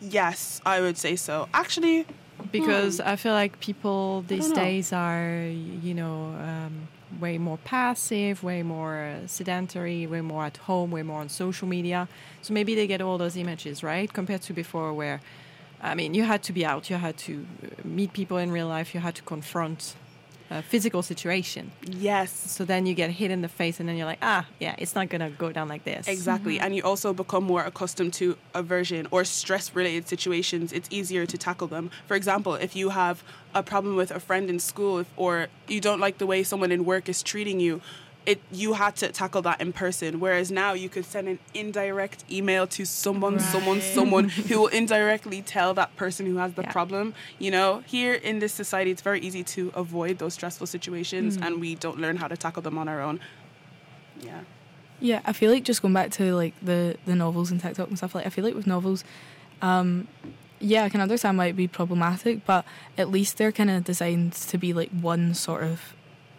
Yes, 0.00 0.62
I 0.64 0.80
would 0.80 0.96
say 0.96 1.16
so. 1.16 1.48
Actually, 1.52 2.06
Because 2.50 3.00
I 3.00 3.16
feel 3.16 3.32
like 3.32 3.58
people 3.60 4.22
these 4.26 4.48
Hmm. 4.48 4.54
days 4.54 4.92
are, 4.92 5.46
you 5.82 5.92
know, 5.94 6.34
um, 6.40 6.88
way 7.20 7.36
more 7.38 7.58
passive, 7.58 8.42
way 8.42 8.62
more 8.62 9.16
sedentary, 9.26 10.06
way 10.06 10.20
more 10.20 10.44
at 10.44 10.56
home, 10.58 10.90
way 10.90 11.02
more 11.02 11.20
on 11.20 11.28
social 11.28 11.66
media. 11.68 12.08
So 12.42 12.52
maybe 12.54 12.74
they 12.74 12.86
get 12.86 13.00
all 13.00 13.18
those 13.18 13.36
images, 13.36 13.82
right? 13.82 14.12
Compared 14.12 14.42
to 14.42 14.52
before, 14.52 14.92
where, 14.92 15.20
I 15.84 15.94
mean, 15.94 16.14
you 16.14 16.24
had 16.24 16.42
to 16.44 16.52
be 16.52 16.64
out, 16.64 16.88
you 16.88 16.96
had 16.96 17.16
to 17.18 17.46
uh, 17.62 17.66
meet 17.84 18.12
people 18.14 18.38
in 18.38 18.50
real 18.50 18.68
life, 18.68 18.94
you 18.94 19.00
had 19.00 19.14
to 19.16 19.22
confront 19.22 19.94
a 20.50 20.62
physical 20.62 21.02
situation. 21.02 21.72
yes. 21.82 22.30
So 22.30 22.64
then 22.64 22.86
you 22.86 22.94
get 22.94 23.10
hit 23.10 23.30
in 23.30 23.42
the 23.42 23.48
face, 23.48 23.80
and 23.80 23.88
then 23.88 23.96
you're 23.96 24.06
like, 24.06 24.18
ah, 24.22 24.46
yeah, 24.60 24.74
it's 24.78 24.94
not 24.94 25.08
gonna 25.08 25.30
go 25.30 25.52
down 25.52 25.68
like 25.68 25.84
this. 25.84 26.06
Exactly. 26.06 26.58
And 26.60 26.74
you 26.76 26.82
also 26.82 27.12
become 27.12 27.44
more 27.44 27.62
accustomed 27.62 28.12
to 28.14 28.36
aversion 28.54 29.08
or 29.10 29.24
stress 29.24 29.74
related 29.74 30.08
situations. 30.08 30.72
It's 30.72 30.88
easier 30.90 31.26
to 31.26 31.36
tackle 31.38 31.66
them. 31.66 31.90
For 32.06 32.14
example, 32.14 32.54
if 32.54 32.76
you 32.76 32.90
have 32.90 33.22
a 33.54 33.62
problem 33.62 33.96
with 33.96 34.10
a 34.10 34.20
friend 34.20 34.48
in 34.50 34.58
school 34.58 35.00
if, 35.00 35.06
or 35.16 35.48
you 35.68 35.80
don't 35.80 36.00
like 36.00 36.18
the 36.18 36.26
way 36.26 36.42
someone 36.42 36.72
in 36.72 36.84
work 36.84 37.08
is 37.08 37.22
treating 37.22 37.60
you, 37.60 37.80
it 38.26 38.40
you 38.50 38.72
had 38.74 38.96
to 38.96 39.08
tackle 39.12 39.42
that 39.42 39.60
in 39.60 39.72
person. 39.72 40.18
Whereas 40.20 40.50
now 40.50 40.72
you 40.72 40.88
could 40.88 41.04
send 41.04 41.28
an 41.28 41.38
indirect 41.52 42.24
email 42.30 42.66
to 42.68 42.84
someone, 42.84 43.38
someone, 43.40 43.78
Right. 43.78 43.82
someone 43.84 44.28
who 44.48 44.60
will 44.60 44.66
indirectly 44.68 45.42
tell 45.42 45.74
that 45.74 45.94
person 45.96 46.24
who 46.26 46.36
has 46.36 46.54
the 46.54 46.62
Yeah. 46.62 46.72
problem. 46.72 47.12
You 47.38 47.50
know, 47.50 47.82
here 47.86 48.14
in 48.14 48.38
this 48.38 48.52
society, 48.52 48.90
it's 48.90 49.02
very 49.02 49.20
easy 49.20 49.42
to 49.44 49.72
avoid 49.74 50.18
those 50.18 50.34
stressful 50.34 50.66
situations 50.66 51.36
and 51.40 51.60
we 51.60 51.74
don't 51.74 51.98
learn 51.98 52.16
how 52.16 52.28
to 52.28 52.36
tackle 52.36 52.62
them 52.62 52.78
on 52.78 52.88
our 52.88 53.00
own. 53.02 53.20
Yeah. 54.20 54.40
Yeah, 55.00 55.20
I 55.26 55.32
feel 55.32 55.50
like 55.50 55.64
just 55.64 55.82
going 55.82 55.92
back 55.92 56.10
to 56.12 56.34
like 56.34 56.54
the 56.62 56.96
the 57.04 57.14
novels 57.14 57.50
and 57.50 57.60
TikTok 57.60 57.88
and 57.88 57.98
stuff 57.98 58.14
like 58.14 58.26
I 58.26 58.30
feel 58.30 58.44
like 58.44 58.54
with 58.54 58.66
novels, 58.66 59.04
um, 59.60 60.08
yeah, 60.60 60.84
I 60.84 60.88
can 60.88 61.00
understand 61.02 61.36
why 61.36 61.46
it'd 61.46 61.56
be 61.56 61.68
problematic, 61.68 62.46
but 62.46 62.64
at 62.96 63.10
least 63.10 63.36
they're 63.36 63.52
kind 63.52 63.70
of 63.70 63.84
designed 63.84 64.32
to 64.32 64.56
be 64.56 64.72
like 64.72 64.88
one 64.90 65.34
sort 65.34 65.64
of 65.64 65.94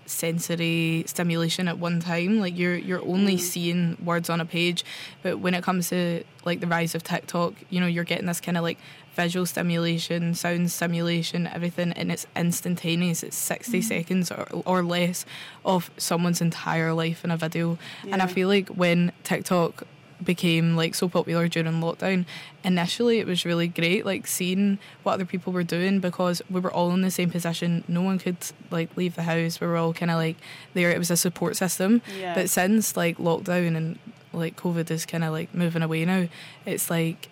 sensory 0.05 1.03
stimulation 1.07 1.67
at 1.67 1.77
one 1.77 1.99
time. 1.99 2.39
Like 2.39 2.57
you're 2.57 2.75
you're 2.75 3.01
only 3.01 3.35
mm. 3.35 3.39
seeing 3.39 3.97
words 4.03 4.29
on 4.29 4.41
a 4.41 4.45
page, 4.45 4.83
but 5.23 5.39
when 5.39 5.53
it 5.53 5.63
comes 5.63 5.89
to 5.89 6.23
like 6.43 6.59
the 6.59 6.67
rise 6.67 6.95
of 6.95 7.03
TikTok, 7.03 7.53
you 7.69 7.79
know, 7.79 7.87
you're 7.87 8.03
getting 8.03 8.27
this 8.27 8.41
kind 8.41 8.57
of 8.57 8.63
like 8.63 8.77
visual 9.15 9.45
stimulation, 9.45 10.35
sound 10.35 10.69
stimulation, 10.71 11.47
everything, 11.47 11.93
and 11.93 12.11
it's 12.11 12.27
instantaneous. 12.35 13.23
It's 13.23 13.37
60 13.37 13.79
mm. 13.79 13.83
seconds 13.83 14.31
or, 14.31 14.47
or 14.65 14.83
less 14.83 15.25
of 15.63 15.89
someone's 15.97 16.41
entire 16.41 16.93
life 16.93 17.23
in 17.23 17.31
a 17.31 17.37
video. 17.37 17.77
And 18.03 18.21
I 18.21 18.27
feel 18.27 18.47
like 18.47 18.69
when 18.69 19.13
TikTok 19.23 19.87
became 20.23 20.75
like 20.75 20.95
so 20.95 21.09
popular 21.09 21.47
during 21.47 21.81
lockdown 21.81 22.25
initially 22.63 23.19
it 23.19 23.27
was 23.27 23.45
really 23.45 23.67
great 23.67 24.05
like 24.05 24.25
seeing 24.25 24.79
what 25.03 25.13
other 25.13 25.25
people 25.25 25.53
were 25.53 25.63
doing 25.63 25.99
because 25.99 26.41
we 26.49 26.59
were 26.59 26.71
all 26.71 26.91
in 26.91 27.01
the 27.01 27.11
same 27.11 27.29
position. 27.29 27.83
No 27.87 28.01
one 28.01 28.17
could 28.17 28.37
like 28.71 28.95
leave 28.97 29.15
the 29.15 29.23
house. 29.23 29.61
We 29.61 29.67
were 29.67 29.77
all 29.77 29.93
kind 29.93 30.09
of 30.09 30.17
like 30.17 30.37
there. 30.73 30.89
It 30.89 30.97
was 30.97 31.11
a 31.11 31.17
support 31.17 31.55
system. 31.55 32.01
Yeah. 32.17 32.33
but 32.33 32.49
since 32.49 32.97
like 32.97 33.17
lockdown 33.17 33.75
and 33.75 33.99
like 34.33 34.57
covid 34.57 34.91
is 34.91 35.05
kind 35.05 35.23
of 35.23 35.31
like 35.31 35.53
moving 35.53 35.81
away 35.81 36.03
now 36.03 36.27
it's 36.65 36.89
like 36.89 37.29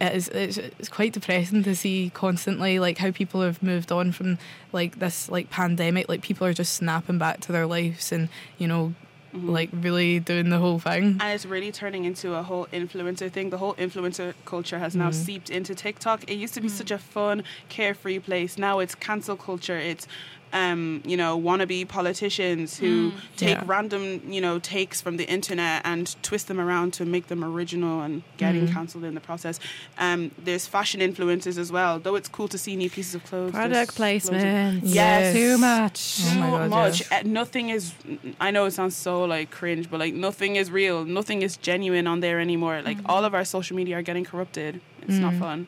it 0.00 0.16
is 0.16 0.28
it's, 0.28 0.56
it's 0.56 0.88
quite 0.88 1.12
depressing 1.12 1.62
to 1.62 1.76
see 1.76 2.10
constantly 2.12 2.78
like 2.78 2.98
how 2.98 3.12
people 3.12 3.40
have 3.42 3.62
moved 3.62 3.92
on 3.92 4.10
from 4.10 4.38
like 4.72 4.98
this 4.98 5.28
like 5.28 5.48
pandemic. 5.48 6.08
Like 6.08 6.22
people 6.22 6.46
are 6.46 6.52
just 6.52 6.72
snapping 6.72 7.18
back 7.18 7.40
to 7.42 7.52
their 7.52 7.66
lives 7.66 8.10
and 8.10 8.28
you 8.58 8.66
know 8.66 8.94
Mm-hmm. 9.34 9.48
like 9.48 9.70
really 9.72 10.20
doing 10.20 10.50
the 10.50 10.58
whole 10.58 10.78
thing 10.78 11.16
and 11.18 11.22
it's 11.22 11.46
really 11.46 11.72
turning 11.72 12.04
into 12.04 12.34
a 12.34 12.42
whole 12.42 12.66
influencer 12.66 13.32
thing. 13.32 13.48
The 13.48 13.56
whole 13.56 13.72
influencer 13.76 14.34
culture 14.44 14.78
has 14.78 14.94
now 14.94 15.08
mm-hmm. 15.08 15.22
seeped 15.24 15.48
into 15.48 15.74
TikTok. 15.74 16.30
It 16.30 16.34
used 16.34 16.52
to 16.52 16.60
be 16.60 16.68
mm-hmm. 16.68 16.76
such 16.76 16.90
a 16.90 16.98
fun, 16.98 17.42
carefree 17.70 18.18
place. 18.18 18.58
Now 18.58 18.80
it's 18.80 18.94
cancel 18.94 19.36
culture. 19.36 19.78
It's 19.78 20.06
um, 20.52 21.02
you 21.06 21.16
know, 21.16 21.40
wannabe 21.40 21.86
politicians 21.88 22.78
who 22.78 23.12
take 23.36 23.56
Yeah. 23.56 23.62
random, 23.66 24.20
you 24.30 24.40
know, 24.40 24.58
takes 24.58 25.00
from 25.00 25.16
the 25.16 25.28
internet 25.28 25.82
and 25.84 26.14
twist 26.22 26.48
them 26.48 26.60
around 26.60 26.92
to 26.94 27.04
make 27.04 27.28
them 27.28 27.42
original 27.44 28.02
and 28.02 28.22
getting 28.36 28.68
cancelled 28.68 29.04
in 29.04 29.14
the 29.14 29.20
process. 29.20 29.58
Um, 29.98 30.30
there's 30.42 30.66
fashion 30.66 31.00
influencers 31.00 31.58
as 31.58 31.72
well. 31.72 31.98
Though 31.98 32.16
it's 32.16 32.28
cool 32.28 32.48
to 32.48 32.58
see 32.58 32.76
new 32.76 32.90
pieces 32.90 33.14
of 33.14 33.24
clothes. 33.24 33.52
there's 33.52 33.66
Product 33.68 33.94
placement. 33.96 34.84
Yes. 34.84 35.34
Too 35.34 35.58
much. 35.58 36.18
Oh 36.22 36.32
too 36.34 36.40
my 36.40 36.46
God, 36.50 36.70
much. 36.70 37.00
yes. 37.00 37.12
Uh, 37.12 37.22
Nothing 37.24 37.70
is. 37.70 37.92
I 38.40 38.50
know 38.50 38.64
it 38.66 38.72
sounds 38.72 38.94
so 38.96 39.24
like 39.24 39.50
cringe, 39.50 39.90
but 39.90 40.00
like 40.00 40.14
nothing 40.14 40.56
is 40.56 40.70
real. 40.70 41.04
Nothing 41.04 41.42
is 41.42 41.56
genuine 41.56 42.06
on 42.06 42.20
there 42.20 42.40
anymore. 42.40 42.82
Like 42.82 42.98
all 43.06 43.24
of 43.24 43.34
our 43.34 43.44
social 43.44 43.76
media 43.76 43.96
are 43.98 44.02
getting 44.02 44.24
corrupted. 44.24 44.80
It's 45.02 45.18
not 45.18 45.34
fun. 45.34 45.66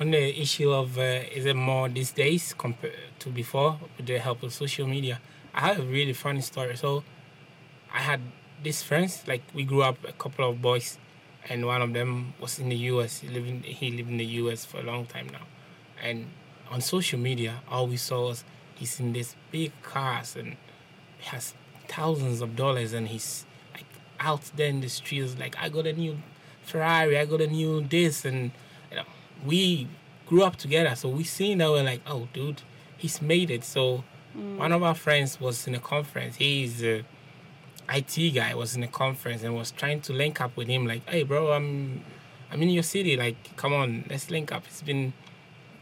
On 0.00 0.12
the 0.12 0.40
issue 0.40 0.70
of 0.70 0.98
uh, 0.98 1.02
is 1.34 1.46
it 1.46 1.56
more 1.56 1.88
these 1.88 2.12
days 2.12 2.54
compared 2.56 2.94
to 3.18 3.30
before 3.30 3.78
with 3.96 4.06
the 4.06 4.18
help 4.18 4.42
of 4.42 4.52
social 4.52 4.86
media? 4.86 5.20
I 5.54 5.68
have 5.68 5.80
a 5.80 5.82
really 5.82 6.12
funny 6.12 6.40
story. 6.40 6.76
So 6.76 7.02
I 7.92 7.98
had 7.98 8.20
these 8.62 8.82
friends, 8.82 9.24
like 9.26 9.42
we 9.54 9.64
grew 9.64 9.82
up 9.82 9.96
a 10.06 10.12
couple 10.12 10.48
of 10.48 10.62
boys, 10.62 10.98
and 11.48 11.66
one 11.66 11.82
of 11.82 11.92
them 11.92 12.34
was 12.40 12.58
in 12.58 12.68
the 12.68 12.76
U.S. 12.92 13.20
He 13.20 13.28
lived 13.28 13.48
in, 13.48 13.62
he 13.62 13.90
lived 13.90 14.10
in 14.10 14.18
the 14.18 14.24
U.S. 14.42 14.64
for 14.64 14.78
a 14.78 14.82
long 14.82 15.06
time 15.06 15.28
now, 15.28 15.46
and 16.02 16.30
on 16.70 16.80
social 16.80 17.18
media, 17.18 17.62
all 17.68 17.86
we 17.86 17.96
saw 17.96 18.28
was 18.28 18.44
he's 18.74 19.00
in 19.00 19.12
these 19.12 19.34
big 19.50 19.72
cars 19.82 20.36
and 20.36 20.56
has 21.20 21.54
thousands 21.88 22.40
of 22.40 22.54
dollars, 22.54 22.92
and 22.92 23.08
he's 23.08 23.46
like 23.74 23.86
out 24.20 24.42
there 24.54 24.68
in 24.68 24.80
the 24.80 24.88
streets, 24.88 25.36
like 25.38 25.56
I 25.58 25.68
got 25.68 25.86
a 25.86 25.92
new 25.92 26.18
Ferrari, 26.62 27.18
I 27.18 27.24
got 27.24 27.40
a 27.40 27.46
new 27.46 27.80
this, 27.80 28.24
and 28.24 28.52
we 29.44 29.88
grew 30.26 30.42
up 30.42 30.56
together, 30.56 30.94
so 30.94 31.08
we 31.08 31.24
seen 31.24 31.58
that 31.58 31.70
we're 31.70 31.82
like, 31.82 32.02
oh, 32.06 32.28
dude, 32.32 32.62
he's 32.96 33.22
made 33.22 33.50
it. 33.50 33.64
So 33.64 34.04
mm. 34.36 34.56
one 34.56 34.72
of 34.72 34.82
our 34.82 34.94
friends 34.94 35.40
was 35.40 35.66
in 35.66 35.74
a 35.74 35.80
conference. 35.80 36.36
He's 36.36 36.82
a 36.82 37.04
IT 37.90 38.34
guy. 38.34 38.54
Was 38.54 38.76
in 38.76 38.82
a 38.82 38.88
conference 38.88 39.42
and 39.42 39.54
was 39.54 39.70
trying 39.70 40.00
to 40.02 40.12
link 40.12 40.40
up 40.40 40.56
with 40.56 40.68
him. 40.68 40.86
Like, 40.86 41.08
hey, 41.08 41.22
bro, 41.22 41.52
I'm 41.52 42.04
I'm 42.50 42.62
in 42.62 42.70
your 42.70 42.82
city. 42.82 43.16
Like, 43.16 43.56
come 43.56 43.72
on, 43.72 44.04
let's 44.10 44.30
link 44.30 44.52
up. 44.52 44.64
It's 44.66 44.82
been 44.82 45.12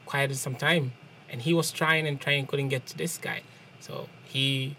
quite 0.05 0.35
some 0.37 0.55
time, 0.55 0.93
and 1.29 1.43
he 1.43 1.53
was 1.53 1.73
trying 1.73 2.07
and 2.07 2.21
trying, 2.21 2.47
couldn't 2.47 2.69
get 2.69 2.87
to 2.87 2.99
this 2.99 3.19
guy. 3.19 3.43
So 3.81 4.09
he 4.25 4.77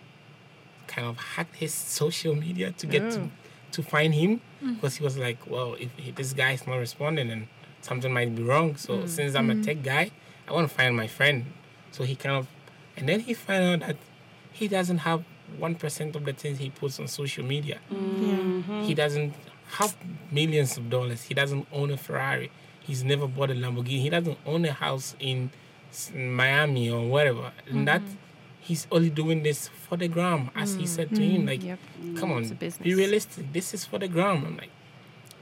kind 0.87 1.07
of 1.07 1.17
hacked 1.17 1.57
his 1.57 1.73
social 2.01 2.35
media 2.35 2.71
to 2.71 2.87
get 2.87 3.11
to 3.11 3.19
mm. 3.19 3.29
to 3.71 3.83
find 3.83 4.13
him 4.13 4.41
mm. 4.63 4.75
because 4.75 4.95
he 4.95 5.03
was 5.03 5.17
like, 5.17 5.39
well, 5.49 5.75
if 5.79 5.91
he, 5.97 6.11
this 6.11 6.33
guy 6.33 6.53
is 6.53 6.65
not 6.65 6.77
responding, 6.77 7.27
then 7.27 7.47
something 7.81 8.11
might 8.11 8.35
be 8.35 8.43
wrong. 8.43 8.75
So 8.75 8.97
mm, 8.97 9.09
since 9.09 9.35
I'm 9.35 9.49
a 9.49 9.55
mm. 9.55 9.63
tech 9.63 9.83
guy, 9.83 10.11
I 10.47 10.53
want 10.53 10.69
to 10.69 10.75
find 10.75 10.95
my 10.95 11.07
friend. 11.07 11.45
So 11.91 12.03
he 12.03 12.15
kind 12.15 12.35
of, 12.35 12.47
and 12.95 13.07
then 13.07 13.21
he 13.21 13.33
found 13.33 13.83
out 13.83 13.87
that 13.87 13.97
he 14.51 14.67
doesn't 14.67 14.99
have 14.99 15.23
one 15.57 15.75
percent 15.75 16.15
of 16.15 16.25
the 16.25 16.33
things 16.33 16.59
he 16.59 16.69
puts 16.69 16.99
on 16.99 17.07
social 17.07 17.45
media. 17.45 17.79
Mm-hmm. 17.91 18.83
He 18.83 18.93
doesn't 18.93 19.33
have 19.71 19.95
millions 20.31 20.77
of 20.77 20.89
dollars. 20.89 21.23
He 21.23 21.33
doesn't 21.33 21.67
own 21.71 21.91
a 21.91 21.97
Ferrari. 21.97 22.51
He's 22.79 23.03
never 23.03 23.27
bought 23.27 23.51
a 23.51 23.53
Lamborghini. 23.53 24.01
He 24.01 24.09
doesn't 24.09 24.37
own 24.45 24.65
a 24.65 24.71
house 24.71 25.15
in 25.19 25.51
Miami 26.15 26.89
or 26.89 27.07
whatever. 27.07 27.51
And 27.69 27.87
that 27.87 28.01
mm-hmm. 28.01 28.15
he's 28.61 28.87
only 28.91 29.09
doing 29.09 29.43
this 29.43 29.67
for 29.67 29.97
the 29.97 30.07
gram, 30.07 30.49
as 30.55 30.75
he 30.75 30.83
mm, 30.83 30.87
said 30.87 31.15
to 31.15 31.21
him. 31.21 31.45
Like, 31.45 31.63
Yep. 31.63 31.79
come 32.15 32.31
on, 32.31 32.43
a 32.45 32.55
business. 32.55 32.77
be 32.77 32.93
realistic. 32.93 33.51
This 33.51 33.73
is 33.73 33.85
for 33.85 33.99
the 33.99 34.07
gram. 34.07 34.45
I'm 34.45 34.57
like, 34.57 34.69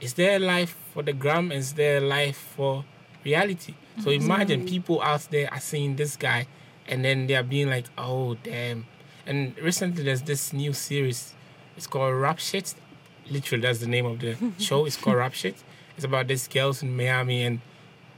is 0.00 0.14
there 0.14 0.38
life 0.38 0.76
for 0.92 1.02
the 1.02 1.12
gram? 1.12 1.52
Is 1.52 1.74
there 1.74 2.00
life 2.00 2.36
for 2.36 2.84
reality? 3.24 3.74
So 3.98 4.10
mm-hmm. 4.10 4.24
imagine 4.24 4.66
people 4.66 5.00
out 5.02 5.26
there 5.30 5.52
are 5.52 5.60
seeing 5.60 5.96
this 5.96 6.16
guy, 6.16 6.46
and 6.86 7.04
then 7.04 7.26
they 7.26 7.34
are 7.34 7.42
being 7.42 7.68
like, 7.68 7.86
oh 7.96 8.34
damn. 8.42 8.86
And 9.26 9.56
recently 9.58 10.04
there's 10.04 10.22
this 10.22 10.52
new 10.52 10.72
series. 10.72 11.34
It's 11.76 11.86
called 11.86 12.14
Rap 12.14 12.38
Shit. 12.38 12.74
Literally, 13.30 13.62
that's 13.62 13.80
the 13.80 13.88
name 13.88 14.06
of 14.06 14.20
the 14.20 14.36
show. 14.58 14.84
It's 14.84 14.96
called 14.96 15.16
Rap 15.16 15.34
Shit. 15.34 15.56
It's 15.96 16.04
about 16.04 16.28
these 16.28 16.46
girls 16.46 16.82
in 16.82 16.96
Miami, 16.96 17.42
and 17.42 17.60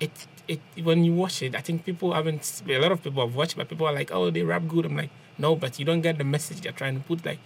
it 0.01 0.27
it 0.49 0.61
when 0.83 1.05
you 1.05 1.15
watch 1.15 1.43
it, 1.43 1.55
I 1.55 1.61
think 1.61 1.85
people 1.85 2.13
haven't. 2.13 2.63
A 2.69 2.79
lot 2.79 2.93
of 2.93 3.03
people 3.03 3.25
have 3.25 3.37
watched, 3.37 3.57
but 3.57 3.69
people 3.69 3.87
are 3.87 3.93
like, 3.93 4.11
oh, 4.13 4.31
they 4.31 4.43
rap 4.43 4.63
good. 4.67 4.85
I'm 4.85 4.97
like, 4.97 5.11
no, 5.39 5.55
but 5.55 5.79
you 5.79 5.85
don't 5.85 6.01
get 6.01 6.19
the 6.19 6.25
message 6.25 6.61
they're 6.63 6.73
trying 6.73 6.97
to 6.97 7.07
put. 7.07 7.25
Like, 7.25 7.39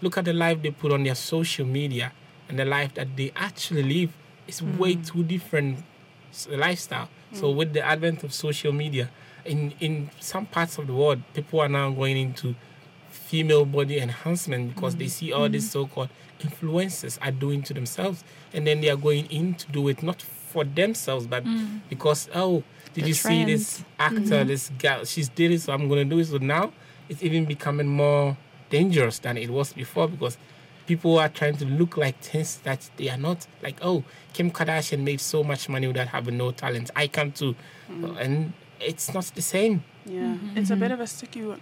look 0.00 0.16
at 0.16 0.24
the 0.24 0.32
life 0.32 0.62
they 0.62 0.70
put 0.70 0.92
on 0.92 1.02
their 1.02 1.16
social 1.16 1.66
media 1.66 2.12
and 2.50 2.58
the 2.58 2.64
life 2.64 2.92
that 2.94 3.16
they 3.16 3.32
actually 3.36 3.82
live 3.84 4.12
is 4.46 4.60
way 4.60 4.94
hmm. 4.94 5.02
too 5.02 5.22
different 5.22 5.78
lifestyle. 6.50 7.08
So 7.32 7.50
hmm. 7.50 7.58
with 7.58 7.72
the 7.72 7.82
advent 7.82 8.24
of 8.24 8.34
social 8.34 8.72
media, 8.72 9.08
in 9.44 9.72
in 9.80 10.10
some 10.18 10.46
parts 10.46 10.76
of 10.78 10.88
the 10.88 10.92
world, 10.92 11.22
people 11.32 11.60
are 11.60 11.68
now 11.68 11.90
going 11.90 12.16
into 12.16 12.54
female 13.08 13.64
body 13.64 13.98
enhancement 13.98 14.74
because 14.74 14.96
they 14.96 15.04
hmm. 15.04 15.10
see 15.10 15.32
all 15.32 15.48
these 15.48 15.70
so-called 15.70 16.10
influencers 16.40 17.18
are 17.22 17.30
doing 17.30 17.62
to 17.62 17.72
themselves, 17.72 18.24
and 18.52 18.66
then 18.66 18.80
they 18.80 18.90
are 18.90 18.96
going 18.96 19.26
in 19.26 19.54
to 19.54 19.70
do 19.70 19.88
it 19.88 20.02
not 20.02 20.20
for 20.20 20.64
themselves, 20.64 21.28
but 21.28 21.44
because 21.88 22.28
oh, 22.34 22.64
did 22.92 23.04
The 23.04 23.08
you 23.08 23.14
see 23.14 23.44
this 23.44 23.84
actor, 23.98 24.42
this 24.42 24.70
girl, 24.78 25.04
she's 25.04 25.28
did 25.28 25.52
it, 25.52 25.60
so 25.60 25.72
I'm 25.72 25.88
gonna 25.88 26.04
do 26.04 26.18
it. 26.18 26.24
So 26.26 26.38
now 26.38 26.72
it's 27.08 27.22
even 27.22 27.44
becoming 27.44 27.86
more 27.86 28.36
dangerous 28.68 29.20
than 29.20 29.36
it 29.36 29.50
was 29.50 29.72
before 29.72 30.08
because 30.08 30.36
people 30.86 31.18
are 31.18 31.28
trying 31.28 31.56
to 31.56 31.64
look 31.64 31.96
like 31.96 32.18
things 32.20 32.58
that 32.58 32.90
they 32.96 33.08
are 33.08 33.18
not. 33.18 33.46
Like, 33.62 33.78
oh, 33.82 34.04
Kim 34.32 34.50
Kardashian 34.50 35.00
made 35.00 35.20
so 35.20 35.42
much 35.44 35.68
money 35.68 35.86
without 35.86 36.08
having 36.08 36.36
no 36.36 36.50
talent. 36.52 36.90
I 36.96 37.06
can 37.06 37.32
too. 37.32 37.54
Mm. 37.90 38.20
And 38.20 38.52
it's 38.80 39.12
not 39.12 39.24
the 39.34 39.42
same. 39.42 39.84
Yeah, 40.06 40.36
it's 40.54 40.70
a 40.70 40.72
mm-hmm. 40.72 40.80
bit 40.80 40.90
of 40.92 41.00
a 41.00 41.06
sticky 41.06 41.42
one. 41.42 41.60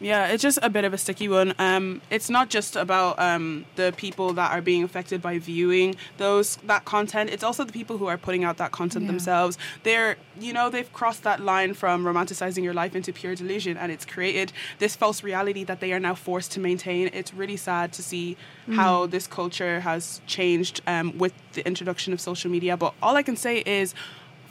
Yeah, 0.00 0.28
it's 0.28 0.42
just 0.42 0.60
a 0.62 0.70
bit 0.70 0.84
of 0.84 0.94
a 0.94 0.98
sticky 0.98 1.28
one. 1.28 1.54
Um, 1.58 2.00
it's 2.08 2.30
not 2.30 2.50
just 2.50 2.76
about 2.76 3.18
um, 3.18 3.64
the 3.74 3.92
people 3.96 4.32
that 4.34 4.52
are 4.52 4.60
being 4.62 4.84
affected 4.84 5.20
by 5.20 5.38
viewing 5.38 5.96
those 6.18 6.54
that 6.66 6.84
content. 6.84 7.30
It's 7.30 7.42
also 7.42 7.64
the 7.64 7.72
people 7.72 7.98
who 7.98 8.06
are 8.06 8.16
putting 8.16 8.44
out 8.44 8.58
that 8.58 8.70
content 8.70 9.04
Yeah. 9.06 9.10
themselves. 9.10 9.58
They're, 9.82 10.16
you 10.40 10.52
know, 10.52 10.70
they've 10.70 10.92
crossed 10.92 11.24
that 11.24 11.40
line 11.40 11.74
from 11.74 12.04
romanticizing 12.04 12.62
your 12.62 12.74
life 12.74 12.94
into 12.94 13.12
pure 13.12 13.34
delusion, 13.34 13.76
and 13.76 13.90
it's 13.90 14.04
created 14.04 14.52
this 14.78 14.94
false 14.94 15.24
reality 15.24 15.64
that 15.64 15.80
they 15.80 15.92
are 15.92 16.00
now 16.00 16.14
forced 16.14 16.52
to 16.52 16.60
maintain. 16.60 17.10
It's 17.12 17.34
really 17.34 17.56
sad 17.56 17.92
to 17.94 18.02
see 18.02 18.36
how 18.70 19.06
this 19.06 19.26
culture 19.26 19.80
has 19.80 20.20
changed 20.26 20.80
um, 20.86 21.16
with 21.18 21.32
the 21.54 21.66
introduction 21.66 22.12
of 22.12 22.20
social 22.20 22.50
media. 22.50 22.76
But 22.76 22.94
all 23.02 23.16
I 23.16 23.22
can 23.24 23.34
say 23.36 23.62
is, 23.66 23.94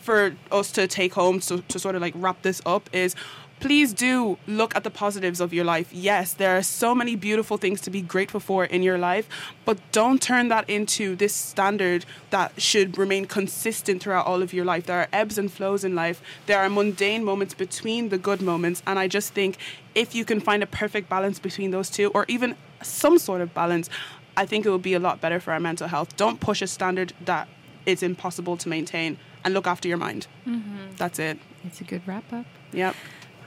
for 0.02 0.36
us 0.52 0.72
to 0.72 0.88
take 0.88 1.14
home 1.14 1.42
so, 1.42 1.58
to 1.68 1.80
sort 1.80 1.94
of 1.96 2.02
like 2.02 2.14
wrap 2.16 2.42
this 2.42 2.62
up 2.66 2.90
is 2.94 3.14
please 3.60 3.94
do 3.94 4.38
look 4.48 4.76
at 4.76 4.84
the 4.84 4.90
positives 4.90 5.40
of 5.40 5.54
your 5.54 5.66
life. 5.66 5.92
Yes, 5.92 6.34
there 6.34 6.58
are 6.58 6.64
so 6.64 6.94
many 6.94 7.16
beautiful 7.16 7.58
things 7.58 7.82
to 7.82 7.90
be 7.90 8.02
grateful 8.02 8.40
for 8.40 8.66
in 8.66 8.84
your 8.84 8.98
life, 8.98 9.28
but 9.66 9.78
don't 9.92 10.22
turn 10.22 10.48
that 10.50 10.70
into 10.70 11.16
this 11.16 11.34
standard 11.34 12.06
that 12.30 12.62
should 12.62 12.98
remain 12.98 13.26
consistent 13.26 14.02
throughout 14.02 14.26
all 14.26 14.42
of 14.42 14.54
your 14.54 14.66
life. 14.66 14.86
There 14.86 15.00
are 15.00 15.08
ebbs 15.12 15.38
and 15.38 15.52
flows 15.52 15.84
in 15.84 15.96
life. 15.96 16.22
There 16.46 16.60
are 16.60 16.70
mundane 16.70 17.24
moments 17.24 17.54
between 17.54 18.10
the 18.10 18.18
good 18.18 18.42
moments, 18.42 18.84
and 18.86 19.00
I 19.00 19.08
just 19.08 19.34
think 19.34 19.58
if 19.96 20.14
you 20.14 20.26
can 20.26 20.40
find 20.40 20.62
a 20.62 20.68
perfect 20.68 21.10
balance 21.10 21.40
between 21.40 21.72
those 21.72 21.90
two 21.90 22.10
or 22.10 22.26
even 22.28 22.56
some 22.82 23.18
sort 23.18 23.42
of 23.42 23.54
balance, 23.54 23.90
I 24.36 24.46
think 24.46 24.66
it 24.66 24.70
will 24.70 24.78
be 24.78 24.94
a 24.94 25.00
lot 25.00 25.20
better 25.20 25.40
for 25.40 25.52
our 25.52 25.60
mental 25.60 25.88
health. 25.88 26.16
Don't 26.16 26.40
push 26.40 26.62
a 26.62 26.68
standard 26.68 27.14
that 27.26 27.48
is 27.88 28.04
impossible 28.04 28.58
to 28.58 28.70
maintain 28.70 29.18
and 29.44 29.54
look 29.54 29.66
after 29.66 29.88
your 29.88 29.98
mind. 29.98 30.28
Mm-hmm. 30.46 30.96
That's 30.98 31.18
it. 31.18 31.40
It's 31.64 31.82
a 31.82 31.84
good 31.84 32.08
wrap 32.08 32.32
up. 32.32 32.46
Yep. 32.72 32.96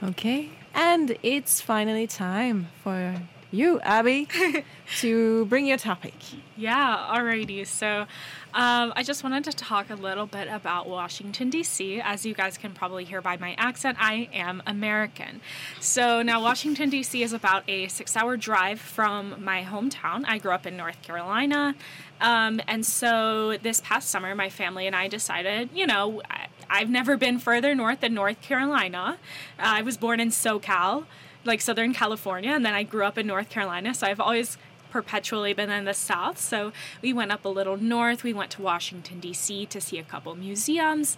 Okay. 0.03 0.49
And 0.73 1.17
it's 1.21 1.61
finally 1.61 2.07
time 2.07 2.69
for 2.83 3.21
you, 3.51 3.81
Aby, 3.83 4.27
to 4.99 5.45
bring 5.45 5.65
your 5.65 5.77
topic. 5.77 6.13
Yeah, 6.55 7.09
alrighty. 7.11 7.67
So, 7.67 8.05
um, 8.53 8.93
I 8.95 9.03
just 9.03 9.23
wanted 9.23 9.43
to 9.45 9.53
talk 9.53 9.89
a 9.89 9.95
little 9.95 10.25
bit 10.25 10.47
about 10.47 10.87
Washington, 10.87 11.49
D.C. 11.49 12.01
As 12.01 12.25
you 12.25 12.33
guys 12.33 12.57
can 12.57 12.73
probably 12.73 13.03
hear 13.03 13.21
by 13.21 13.37
my 13.37 13.53
accent, 13.57 13.97
I 13.99 14.29
am 14.33 14.63
American. 14.65 15.41
So, 15.79 16.21
now 16.21 16.41
Washington, 16.41 16.89
D.C. 16.89 17.21
is 17.21 17.33
about 17.33 17.63
a 17.67 17.87
six 17.89 18.15
hour 18.15 18.37
drive 18.37 18.79
from 18.79 19.43
my 19.43 19.63
hometown. 19.63 20.23
I 20.27 20.37
grew 20.37 20.51
up 20.51 20.65
in 20.65 20.77
North 20.77 21.01
Carolina. 21.01 21.75
Um, 22.21 22.61
and 22.67 22.85
so, 22.85 23.57
this 23.61 23.81
past 23.81 24.09
summer, 24.09 24.33
my 24.33 24.49
family 24.49 24.87
and 24.87 24.95
I 24.95 25.07
decided, 25.07 25.69
you 25.73 25.85
know, 25.85 26.21
I, 26.29 26.47
I've 26.71 26.89
never 26.89 27.17
been 27.17 27.37
further 27.37 27.75
north 27.75 27.99
than 27.99 28.13
North 28.13 28.41
Carolina. 28.41 29.17
Uh, 29.59 29.63
I 29.63 29.81
was 29.81 29.97
born 29.97 30.19
in 30.19 30.29
SoCal, 30.29 31.05
like 31.43 31.61
Southern 31.61 31.93
California, 31.93 32.51
and 32.51 32.65
then 32.65 32.73
I 32.73 32.83
grew 32.83 33.03
up 33.03 33.17
in 33.17 33.27
North 33.27 33.49
Carolina. 33.49 33.93
So, 33.93 34.07
I've 34.07 34.19
always 34.19 34.57
perpetually 34.91 35.53
been 35.53 35.71
in 35.71 35.85
the 35.85 35.93
South. 35.93 36.37
So 36.37 36.71
we 37.01 37.13
went 37.13 37.31
up 37.31 37.45
a 37.45 37.49
little 37.49 37.77
north. 37.77 38.23
We 38.23 38.33
went 38.33 38.51
to 38.51 38.61
Washington, 38.61 39.19
D.C. 39.19 39.65
to 39.67 39.81
see 39.81 39.97
a 39.97 40.03
couple 40.03 40.35
museums. 40.35 41.17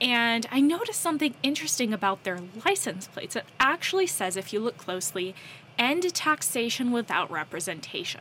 And 0.00 0.46
I 0.52 0.60
noticed 0.60 1.00
something 1.00 1.34
interesting 1.42 1.92
about 1.92 2.22
their 2.22 2.38
license 2.64 3.08
plates. 3.08 3.34
It 3.34 3.44
actually 3.58 4.06
says, 4.06 4.36
if 4.36 4.52
you 4.52 4.60
look 4.60 4.76
closely, 4.76 5.34
end 5.78 6.14
taxation 6.14 6.92
without 6.92 7.30
representation. 7.30 8.20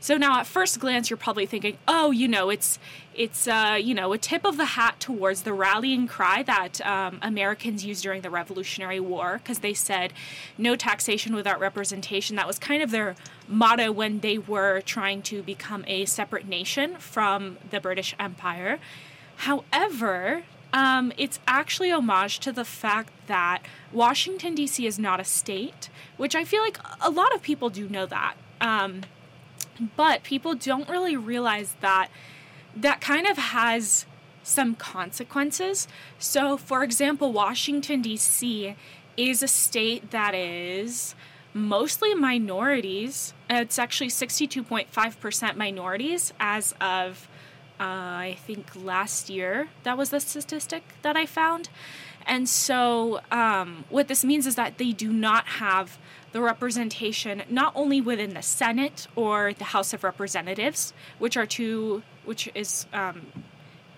So 0.00 0.16
now, 0.16 0.38
at 0.40 0.46
first 0.46 0.80
glance, 0.80 1.10
you're 1.10 1.16
probably 1.16 1.46
thinking, 1.46 1.78
"Oh, 1.86 2.10
you 2.10 2.28
know, 2.28 2.50
it's 2.50 2.78
it's 3.14 3.48
uh, 3.48 3.78
you 3.80 3.94
know 3.94 4.12
a 4.12 4.18
tip 4.18 4.44
of 4.44 4.56
the 4.56 4.64
hat 4.64 5.00
towards 5.00 5.42
the 5.42 5.52
rallying 5.52 6.06
cry 6.06 6.42
that 6.42 6.84
um, 6.86 7.18
Americans 7.22 7.84
used 7.84 8.02
during 8.02 8.22
the 8.22 8.30
Revolutionary 8.30 9.00
War, 9.00 9.40
because 9.42 9.60
they 9.60 9.74
said 9.74 10.12
no 10.58 10.76
taxation 10.76 11.34
without 11.34 11.58
representation. 11.60 12.36
That 12.36 12.46
was 12.46 12.58
kind 12.58 12.82
of 12.82 12.90
their 12.90 13.16
motto 13.48 13.92
when 13.92 14.20
they 14.20 14.38
were 14.38 14.80
trying 14.82 15.22
to 15.22 15.42
become 15.42 15.84
a 15.86 16.04
separate 16.04 16.46
nation 16.46 16.96
from 16.96 17.58
the 17.70 17.80
British 17.80 18.14
Empire. 18.18 18.78
However, 19.36 20.44
um, 20.72 21.12
it's 21.16 21.38
actually 21.46 21.90
homage 21.90 22.38
to 22.40 22.52
the 22.52 22.64
fact 22.64 23.12
that 23.28 23.62
Washington 23.92 24.54
D.C. 24.54 24.86
is 24.86 24.98
not 24.98 25.20
a 25.20 25.24
state, 25.24 25.88
which 26.16 26.34
I 26.34 26.44
feel 26.44 26.62
like 26.62 26.78
a 27.00 27.10
lot 27.10 27.34
of 27.34 27.42
people 27.42 27.70
do 27.70 27.88
know 27.88 28.06
that. 28.06 28.34
Um, 28.60 29.02
but 29.96 30.22
people 30.22 30.54
don't 30.54 30.88
really 30.88 31.16
realize 31.16 31.76
that 31.80 32.08
that 32.74 33.00
kind 33.00 33.26
of 33.26 33.38
has 33.38 34.06
some 34.42 34.74
consequences. 34.76 35.88
So, 36.18 36.56
for 36.56 36.84
example, 36.84 37.32
Washington, 37.32 38.02
D.C. 38.02 38.76
is 39.16 39.42
a 39.42 39.48
state 39.48 40.10
that 40.10 40.34
is 40.34 41.14
mostly 41.52 42.14
minorities. 42.14 43.34
It's 43.50 43.78
actually 43.78 44.08
62.5% 44.08 45.56
minorities 45.56 46.32
as 46.38 46.74
of, 46.80 47.28
uh, 47.80 47.82
I 47.82 48.38
think, 48.46 48.70
last 48.76 49.28
year. 49.30 49.68
That 49.82 49.98
was 49.98 50.10
the 50.10 50.20
statistic 50.20 50.84
that 51.02 51.16
I 51.16 51.26
found. 51.26 51.68
And 52.26 52.48
so, 52.48 53.20
um, 53.30 53.84
what 53.88 54.08
this 54.08 54.24
means 54.24 54.46
is 54.46 54.56
that 54.56 54.78
they 54.78 54.92
do 54.92 55.12
not 55.12 55.46
have 55.46 55.98
the 56.36 56.42
representation 56.42 57.42
not 57.48 57.72
only 57.74 57.98
within 57.98 58.34
the 58.34 58.42
Senate 58.42 59.06
or 59.16 59.54
the 59.54 59.64
House 59.64 59.94
of 59.94 60.04
Representatives, 60.04 60.92
which 61.18 61.34
are 61.34 61.46
two, 61.46 62.02
which 62.26 62.50
is 62.54 62.84
um, 62.92 63.22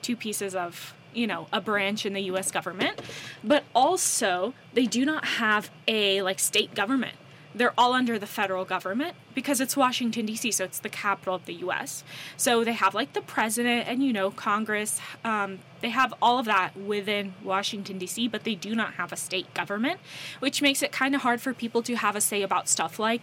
two 0.02 0.14
pieces 0.14 0.54
of 0.54 0.94
you 1.12 1.26
know 1.26 1.48
a 1.52 1.60
branch 1.60 2.06
in 2.06 2.12
the 2.12 2.20
U.S. 2.30 2.52
government, 2.52 3.02
but 3.42 3.64
also 3.74 4.54
they 4.72 4.86
do 4.86 5.04
not 5.04 5.24
have 5.24 5.68
a 5.88 6.22
like 6.22 6.38
state 6.38 6.76
government 6.76 7.16
they're 7.58 7.74
all 7.76 7.92
under 7.92 8.18
the 8.18 8.26
federal 8.26 8.64
government 8.64 9.14
because 9.34 9.60
it's 9.60 9.76
Washington 9.76 10.26
D.C., 10.26 10.52
so 10.52 10.64
it's 10.64 10.78
the 10.78 10.88
capital 10.88 11.34
of 11.34 11.44
the 11.46 11.54
U.S. 11.54 12.04
So 12.36 12.64
they 12.64 12.72
have 12.72 12.94
like 12.94 13.12
the 13.12 13.20
president 13.20 13.88
and 13.88 14.02
you 14.02 14.12
know 14.12 14.30
Congress. 14.30 15.00
Um, 15.24 15.58
they 15.80 15.90
have 15.90 16.14
all 16.20 16.38
of 16.38 16.46
that 16.46 16.76
within 16.76 17.34
Washington 17.44 17.98
D.C., 17.98 18.28
but 18.28 18.44
they 18.44 18.54
do 18.54 18.74
not 18.74 18.94
have 18.94 19.12
a 19.12 19.16
state 19.16 19.52
government, 19.54 20.00
which 20.38 20.62
makes 20.62 20.82
it 20.82 20.92
kind 20.92 21.14
of 21.14 21.22
hard 21.22 21.40
for 21.40 21.52
people 21.52 21.82
to 21.82 21.96
have 21.96 22.16
a 22.16 22.20
say 22.20 22.42
about 22.42 22.68
stuff 22.68 22.98
like 22.98 23.22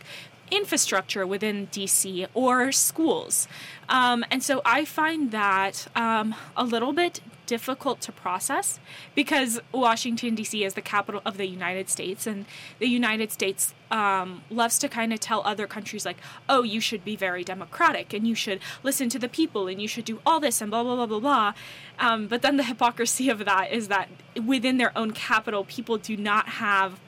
infrastructure 0.52 1.26
within 1.26 1.68
DC 1.68 2.28
or 2.34 2.72
schools. 2.72 3.48
Um, 3.90 4.24
and 4.30 4.44
so 4.44 4.62
I 4.64 4.86
find 4.86 5.32
that 5.32 5.88
um, 5.96 6.36
a 6.56 6.64
little 6.64 6.94
bit 6.94 7.22
difficult 7.46 8.02
to 8.02 8.12
process 8.12 8.80
because 9.14 9.60
Washington, 9.72 10.36
D.C. 10.36 10.64
is 10.64 10.74
the 10.74 10.82
capital 10.82 11.22
of 11.26 11.38
the 11.38 11.48
United 11.48 11.90
States, 11.90 12.28
and 12.28 12.46
the 12.80 12.88
United 12.88 13.32
States 13.32 13.74
um, 13.92 14.44
loves 14.50 14.80
to 14.80 14.90
kind 14.90 15.14
of 15.14 15.20
tell 15.20 15.42
other 15.46 15.68
countries, 15.68 16.06
like, 16.06 16.18
oh, 16.50 16.64
you 16.64 16.80
should 16.80 17.06
be 17.06 17.16
very 17.16 17.44
democratic 17.44 18.14
and 18.14 18.28
you 18.28 18.36
should 18.36 18.60
listen 18.84 19.10
to 19.10 19.20
the 19.20 19.30
people 19.30 19.68
and 19.68 19.82
you 19.82 19.88
should 19.88 20.06
do 20.06 20.20
all 20.26 20.40
this 20.40 20.62
and 20.62 20.72
blah, 20.72 20.84
blah, 20.84 20.96
blah, 20.96 21.06
blah, 21.06 21.20
blah. 21.20 21.54
Um, 22.00 22.28
but 22.28 22.42
then 22.42 22.58
the 22.58 22.64
hypocrisy 22.74 23.30
of 23.30 23.46
that 23.46 23.72
is 23.72 23.88
that 23.88 24.10
within 24.44 24.78
their 24.78 24.98
own 24.98 25.12
capital, 25.12 25.64
people 25.64 25.98
do 25.98 26.18
not 26.18 26.50
have 26.50 27.00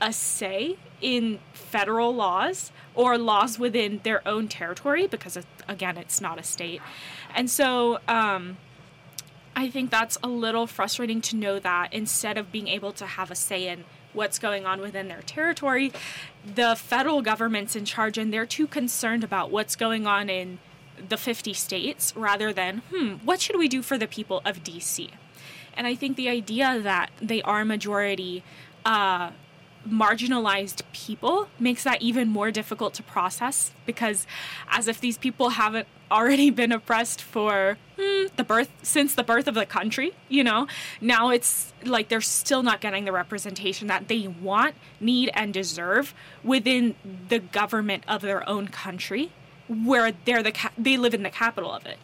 a 0.00 0.12
say 0.12 0.76
in 1.00 1.38
federal 1.52 2.14
laws 2.14 2.72
or 2.94 3.16
laws 3.18 3.58
within 3.58 4.00
their 4.04 4.26
own 4.26 4.48
territory 4.48 5.06
because, 5.06 5.38
again, 5.68 5.96
it's 5.96 6.20
not 6.20 6.38
a 6.38 6.42
state. 6.42 6.80
And 7.34 7.50
so, 7.50 7.98
um, 8.06 8.56
I 9.56 9.70
think 9.70 9.90
that's 9.90 10.18
a 10.22 10.28
little 10.28 10.66
frustrating 10.66 11.20
to 11.22 11.36
know 11.36 11.58
that 11.58 11.92
instead 11.92 12.38
of 12.38 12.50
being 12.50 12.68
able 12.68 12.92
to 12.92 13.06
have 13.06 13.30
a 13.30 13.34
say 13.34 13.68
in 13.68 13.84
what's 14.12 14.38
going 14.38 14.64
on 14.64 14.80
within 14.80 15.08
their 15.08 15.22
territory, 15.22 15.92
the 16.44 16.76
federal 16.76 17.22
government's 17.22 17.76
in 17.76 17.84
charge 17.84 18.18
and 18.18 18.32
they're 18.32 18.46
too 18.46 18.66
concerned 18.66 19.24
about 19.24 19.50
what's 19.50 19.76
going 19.76 20.06
on 20.06 20.28
in 20.28 20.58
the 21.08 21.16
50 21.16 21.52
states 21.52 22.12
rather 22.16 22.52
than, 22.52 22.82
hmm, 22.92 23.14
what 23.24 23.40
should 23.40 23.56
we 23.56 23.68
do 23.68 23.82
for 23.82 23.98
the 23.98 24.06
people 24.06 24.40
of 24.44 24.62
DC? 24.62 25.10
And 25.76 25.86
I 25.86 25.94
think 25.94 26.16
the 26.16 26.28
idea 26.28 26.80
that 26.80 27.10
they 27.20 27.42
are 27.42 27.64
majority 27.64 28.44
uh, 28.84 29.30
marginalized 29.88 30.82
people 30.92 31.48
makes 31.58 31.84
that 31.84 32.00
even 32.02 32.28
more 32.28 32.50
difficult 32.50 32.94
to 32.94 33.02
process 33.02 33.72
because 33.86 34.26
as 34.68 34.88
if 34.88 35.00
these 35.00 35.18
people 35.18 35.50
haven't 35.50 35.86
already 36.10 36.50
been 36.50 36.72
oppressed 36.72 37.20
for 37.20 37.76
hmm, 37.98 38.26
the 38.36 38.44
birth 38.44 38.70
since 38.82 39.14
the 39.14 39.22
birth 39.22 39.48
of 39.48 39.54
the 39.54 39.66
country 39.66 40.12
you 40.28 40.44
know? 40.44 40.66
Now 41.00 41.30
it's 41.30 41.72
like 41.84 42.08
they're 42.08 42.20
still 42.20 42.62
not 42.62 42.80
getting 42.80 43.04
the 43.04 43.12
representation 43.12 43.88
that 43.88 44.08
they 44.08 44.28
want 44.28 44.74
need 45.00 45.30
and 45.34 45.52
deserve 45.52 46.14
within 46.42 46.94
the 47.28 47.38
government 47.38 48.04
of 48.08 48.22
their 48.22 48.48
own 48.48 48.68
country 48.68 49.32
where 49.68 50.12
they're 50.24 50.42
the 50.42 50.52
ca- 50.52 50.72
they 50.76 50.96
live 50.96 51.14
in 51.14 51.22
the 51.22 51.30
capital 51.30 51.72
of 51.72 51.86
it. 51.86 51.98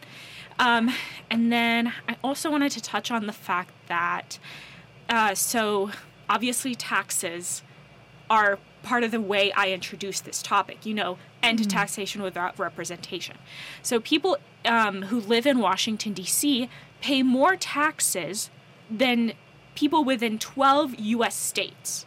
Um, 0.59 0.91
and 1.31 1.51
then 1.51 1.93
i 2.07 2.17
also 2.23 2.51
wanted 2.51 2.71
to 2.73 2.81
touch 2.81 3.09
on 3.09 3.25
the 3.25 3.33
fact 3.33 3.71
that 3.87 4.37
uh, 5.09 5.33
so 5.33 5.89
obviously 6.29 6.75
taxes 6.75 7.63
are 8.31 8.57
part 8.81 9.03
of 9.03 9.11
the 9.11 9.19
way 9.19 9.51
I 9.51 9.71
introduce 9.71 10.21
this 10.21 10.41
topic, 10.41 10.85
you 10.85 10.93
know, 10.93 11.17
end 11.43 11.59
mm-hmm. 11.59 11.67
taxation 11.67 12.23
without 12.23 12.57
representation. 12.57 13.37
So 13.83 13.99
people 13.99 14.37
um, 14.65 15.03
who 15.03 15.19
live 15.19 15.45
in 15.45 15.59
Washington, 15.59 16.13
D.C., 16.13 16.69
pay 17.01 17.23
more 17.23 17.57
taxes 17.57 18.49
than 18.89 19.33
people 19.75 20.03
within 20.05 20.39
12 20.39 20.95
U.S. 20.99 21.35
states. 21.35 22.05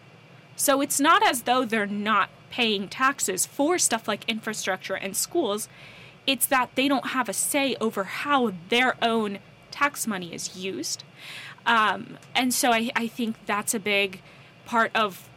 So 0.57 0.81
it's 0.81 0.99
not 0.99 1.23
as 1.25 1.43
though 1.43 1.65
they're 1.65 1.87
not 1.87 2.31
paying 2.51 2.89
taxes 2.89 3.45
for 3.45 3.79
stuff 3.79 4.09
like 4.09 4.27
infrastructure 4.27 4.95
and 4.95 5.15
schools. 5.15 5.69
It's 6.27 6.47
that 6.47 6.71
they 6.75 6.89
don't 6.89 7.09
have 7.09 7.29
a 7.29 7.35
say 7.35 7.77
over 7.81 8.05
how 8.05 8.55
their 8.71 8.97
own 9.03 9.41
tax 9.71 10.07
money 10.07 10.33
is 10.33 10.57
used. 10.57 11.05
Um, 11.67 12.19
and 12.35 12.55
so 12.55 12.71
I, 12.71 12.91
I 12.97 13.09
think 13.09 13.37
that's 13.45 13.75
a 13.75 13.81
big 13.81 14.23
part 14.65 14.91
of 14.95 15.29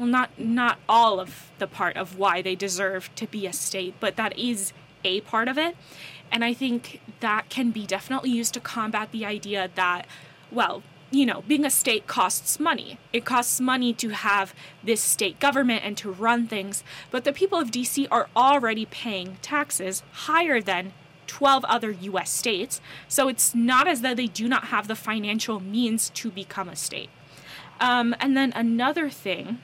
well 0.00 0.08
not 0.08 0.30
not 0.38 0.78
all 0.88 1.20
of 1.20 1.50
the 1.58 1.66
part 1.66 1.94
of 1.96 2.18
why 2.18 2.40
they 2.40 2.54
deserve 2.54 3.14
to 3.14 3.26
be 3.26 3.46
a 3.46 3.52
state 3.52 3.94
but 4.00 4.16
that 4.16 4.36
is 4.38 4.72
a 5.04 5.20
part 5.20 5.46
of 5.46 5.58
it 5.58 5.76
and 6.32 6.42
i 6.42 6.54
think 6.54 7.00
that 7.20 7.48
can 7.50 7.70
be 7.70 7.86
definitely 7.86 8.30
used 8.30 8.54
to 8.54 8.60
combat 8.60 9.12
the 9.12 9.26
idea 9.26 9.68
that 9.74 10.06
well 10.50 10.82
you 11.10 11.26
know 11.26 11.42
being 11.46 11.66
a 11.66 11.70
state 11.70 12.06
costs 12.06 12.58
money 12.58 12.98
it 13.12 13.26
costs 13.26 13.60
money 13.60 13.92
to 13.92 14.08
have 14.08 14.54
this 14.82 15.02
state 15.02 15.38
government 15.38 15.84
and 15.84 15.98
to 15.98 16.10
run 16.10 16.46
things 16.46 16.82
but 17.10 17.24
the 17.24 17.32
people 17.32 17.58
of 17.58 17.70
dc 17.70 18.06
are 18.10 18.28
already 18.34 18.86
paying 18.86 19.36
taxes 19.42 20.02
higher 20.12 20.62
than 20.62 20.92
12 21.26 21.64
other 21.66 21.92
US 21.92 22.28
states, 22.28 22.80
so 23.06 23.28
it's 23.28 23.54
not 23.54 23.86
as 23.86 24.00
though 24.00 24.16
they 24.16 24.26
do 24.26 24.48
not 24.48 24.64
have 24.64 24.88
the 24.88 24.96
financial 24.96 25.60
means 25.60 26.10
to 26.10 26.28
become 26.28 26.68
a 26.68 26.74
state. 26.74 27.08
Um, 27.78 28.16
and 28.18 28.36
then 28.36 28.52
another 28.56 29.08
thing 29.08 29.60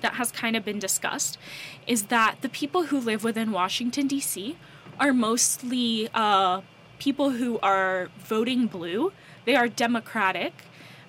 that 0.00 0.14
has 0.14 0.32
kind 0.32 0.56
of 0.56 0.64
been 0.64 0.78
discussed 0.78 1.38
is 1.86 2.04
that 2.04 2.36
the 2.42 2.48
people 2.48 2.84
who 2.84 3.00
live 3.00 3.24
within 3.24 3.52
Washington, 3.52 4.06
D.C. 4.06 4.56
are 4.98 5.12
mostly 5.12 6.08
uh, 6.14 6.60
people 6.98 7.30
who 7.30 7.58
are 7.60 8.08
voting 8.18 8.66
blue. 8.66 9.12
They 9.44 9.54
are 9.54 9.68
Democratic, 9.68 10.52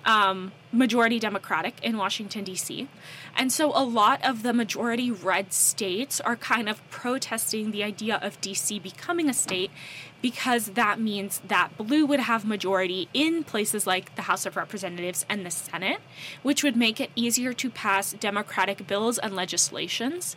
um, 0.06 0.52
majority 0.72 1.20
Democratic 1.20 1.76
in 1.82 1.98
Washington, 1.98 2.44
D.C. 2.44 2.88
And 3.36 3.52
so 3.52 3.72
a 3.74 3.84
lot 3.84 4.24
of 4.24 4.44
the 4.44 4.54
majority 4.54 5.10
red 5.10 5.52
states 5.52 6.22
are 6.22 6.36
kind 6.36 6.70
of 6.70 6.88
protesting 6.90 7.72
the 7.72 7.84
idea 7.84 8.20
of 8.22 8.40
D.C. 8.42 8.80
becoming 8.80 9.30
a 9.30 9.34
state 9.34 9.72
because 10.22 10.72
that 10.72 11.00
means 11.00 11.42
that 11.48 11.76
blue 11.78 12.06
would 12.06 12.20
have 12.20 12.46
majority 12.46 13.08
in 13.14 13.44
places 13.44 13.88
like 13.88 14.16
the 14.16 14.24
House 14.24 14.46
of 14.46 14.56
Representatives 14.56 15.26
and 15.30 15.46
the 15.46 15.52
Senate, 15.52 16.00
which 16.44 16.64
would 16.64 16.76
make 16.76 17.00
it 17.00 17.10
easier 17.16 17.54
to 17.54 17.70
pass 17.70 18.14
democratic 18.14 18.86
bills 18.86 19.18
and 19.18 19.36
legislations, 19.36 20.36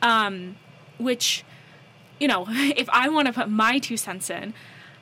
um, 0.00 0.56
which, 0.98 1.44
you 2.20 2.28
know, 2.28 2.46
if 2.48 2.88
I 2.90 3.08
want 3.08 3.26
to 3.26 3.32
put 3.32 3.50
my 3.50 3.78
two 3.78 3.96
cents 3.96 4.30
in, 4.30 4.54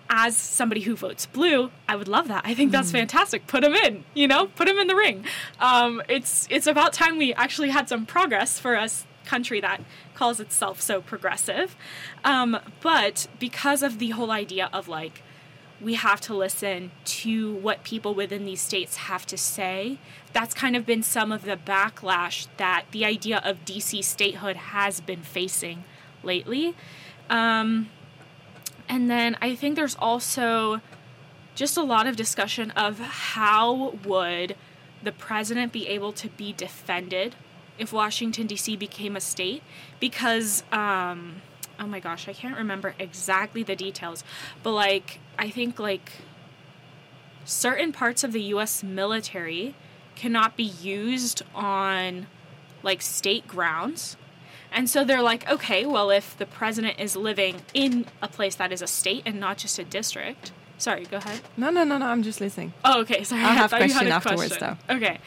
as 0.09 0.37
somebody 0.37 0.83
who 0.83 0.95
votes 0.95 1.27
blue, 1.27 1.71
I 1.89 1.97
would 1.97 2.09
love 2.09 2.29
that. 2.29 2.43
I 2.45 2.55
think 2.55 2.73
that's 2.73 2.91
mm. 2.91 2.93
fantastic. 2.93 3.47
Put 3.47 3.65
him 3.65 3.75
in, 3.75 4.05
you 4.15 4.29
know, 4.29 4.47
put 4.47 4.69
him 4.69 4.79
in 4.79 4.87
the 4.87 4.97
ring. 4.97 5.25
Um, 5.61 6.03
it's 6.09 6.47
it's 6.51 6.67
about 6.67 6.93
time 6.93 7.19
we 7.19 7.33
actually 7.35 7.71
had 7.71 7.89
some 7.89 8.07
progress 8.07 8.59
for 8.59 8.77
us 8.77 9.07
country 9.25 9.61
that 9.61 9.81
calls 10.15 10.41
itself 10.41 10.81
so 10.81 11.01
progressive. 11.01 11.77
Um, 12.25 12.59
but 12.81 13.29
because 13.39 13.83
of 13.83 13.99
the 13.99 14.11
whole 14.11 14.31
idea 14.31 14.69
of 14.73 14.89
like, 14.89 15.23
we 15.81 15.95
have 15.95 16.21
to 16.23 16.35
listen 16.35 16.93
to 17.05 17.55
what 17.57 17.83
people 17.83 18.15
within 18.15 18.45
these 18.45 18.61
states 18.61 18.97
have 18.97 19.27
to 19.27 19.37
say. 19.37 19.99
That's 20.33 20.55
kind 20.55 20.77
of 20.77 20.87
been 20.87 21.03
some 21.03 21.33
of 21.33 21.45
the 21.45 21.57
backlash 21.57 22.47
that 22.57 22.85
the 22.93 23.05
idea 23.05 23.41
of 23.45 23.65
DC 23.65 24.05
statehood 24.05 24.57
has 24.57 25.01
been 25.01 25.23
facing 25.23 25.85
lately. 26.23 26.75
Um, 27.29 27.89
and 28.89 29.11
then 29.11 29.37
I 29.41 29.55
think 29.55 29.77
there's 29.77 29.97
also 29.97 30.81
just 31.55 31.77
a 31.77 31.83
lot 31.83 32.07
of 32.07 32.17
discussion 32.17 32.71
of 32.73 32.99
how 32.99 33.91
would 34.05 34.57
the 35.03 35.13
president 35.13 35.73
be 35.73 35.89
able 35.89 36.13
to 36.13 36.29
be 36.29 36.53
defended 36.53 37.35
if 37.79 37.93
Washington 37.93 38.47
D.C. 38.47 38.77
became 38.77 39.17
a 39.17 39.21
state 39.21 39.63
because 39.99 40.63
um, 40.73 41.43
oh 41.79 41.87
my 41.87 42.01
gosh, 42.01 42.29
I 42.29 42.33
can't 42.33 42.57
remember 42.57 42.95
exactly 42.99 43.63
the 43.63 43.77
details, 43.77 44.25
but 44.63 44.73
like 44.73 45.21
I 45.39 45.51
think 45.51 45.79
like 45.79 46.13
certain 47.45 47.93
parts 47.93 48.23
of 48.23 48.33
the 48.33 48.43
U.S. 48.43 48.83
military 48.83 49.75
cannot 50.15 50.57
be 50.57 50.65
used 50.65 51.43
on 51.55 52.27
like 52.83 53.03
state 53.03 53.47
grounds. 53.47 54.17
And 54.73 54.89
so 54.89 55.05
they're 55.05 55.23
like, 55.23 55.49
okay, 55.51 55.85
well, 55.87 56.11
if 56.11 56.37
the 56.37 56.47
president 56.47 56.99
is 56.99 57.15
living 57.17 57.63
in 57.75 58.07
a 58.21 58.29
place 58.29 58.55
that 58.57 58.73
is 58.73 58.83
a 58.83 58.87
state 58.87 59.23
and 59.27 59.39
not 59.39 59.59
just 59.59 59.79
a 59.79 59.85
district, 59.85 60.53
Sorry, 60.83 61.05
go 61.05 61.19
ahead. 61.19 61.41
No, 61.57 61.71
no, 61.71 61.85
no, 61.85 61.97
no. 61.97 62.07
I'm 62.07 62.25
just 62.25 62.41
listening. 62.41 62.73
Oh, 62.85 63.03
okay. 63.03 63.23
Sorry, 63.23 63.41
I'll 63.41 63.51
I 63.51 63.53
have 63.53 63.71
thought 63.71 63.83
you 63.87 63.95
had 63.95 64.09
question 64.09 64.13
a 64.13 64.17
afterwards, 64.17 64.57
question. 64.57 64.79
Okay. 64.91 65.19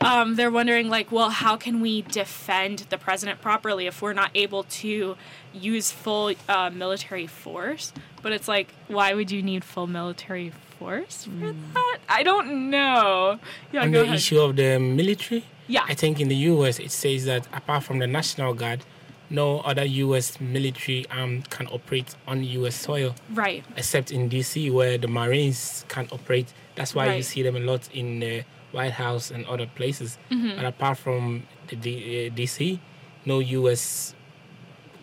Um, 0.00 0.34
they're 0.34 0.50
wondering, 0.50 0.88
like, 0.88 1.12
well, 1.12 1.30
how 1.30 1.56
can 1.56 1.80
we 1.80 2.02
defend 2.02 2.80
the 2.90 2.98
president 2.98 3.40
properly 3.40 3.86
if 3.86 4.02
we're 4.02 4.12
not 4.12 4.32
able 4.34 4.64
to 4.82 5.16
use 5.52 5.92
full 5.92 6.34
uh, 6.48 6.70
military 6.70 7.28
force? 7.28 7.92
But 8.22 8.32
it's 8.32 8.48
like, 8.48 8.74
why 8.88 9.14
would 9.14 9.30
you 9.30 9.40
need 9.40 9.62
full 9.62 9.86
military 9.86 10.50
force 10.80 11.26
for 11.26 11.52
that? 11.52 11.98
I 12.08 12.24
don't 12.24 12.70
know. 12.70 13.38
Yeah, 13.70 13.82
On 13.82 13.92
go 13.92 14.00
the 14.00 14.04
ahead. 14.06 14.16
issue 14.16 14.40
of 14.40 14.56
the 14.56 14.80
military, 14.80 15.44
Yeah. 15.66 15.84
I 15.86 15.94
think 15.94 16.20
in 16.20 16.28
the 16.28 16.36
U.S. 16.36 16.78
it 16.78 16.90
says 16.90 17.24
that 17.24 17.46
apart 17.52 17.84
from 17.84 17.98
the 17.98 18.06
National 18.06 18.54
Guard, 18.54 18.84
no 19.30 19.60
other 19.60 19.84
U.S. 19.84 20.40
military 20.40 21.06
arm 21.10 21.42
can 21.42 21.66
operate 21.68 22.14
on 22.26 22.44
U.S. 22.44 22.74
soil 22.76 23.14
right. 23.30 23.64
except 23.76 24.12
in 24.12 24.28
D.C. 24.28 24.70
where 24.70 24.98
the 24.98 25.08
Marines 25.08 25.84
can 25.88 26.08
operate. 26.12 26.52
That's 26.76 26.94
why 26.94 27.14
you 27.14 27.22
see 27.22 27.42
them 27.42 27.56
a 27.56 27.60
lot 27.60 27.88
in 27.92 28.20
the 28.20 28.44
White 28.72 28.92
House 28.92 29.30
and 29.30 29.46
other 29.46 29.66
places. 29.66 30.18
Mm-hmm. 30.30 30.56
But 30.56 30.64
apart 30.66 30.98
from 30.98 31.44
the 31.68 31.76
D- 31.76 32.26
uh, 32.26 32.34
D.C., 32.34 32.80
no 33.24 33.38
U.S. 33.38 34.14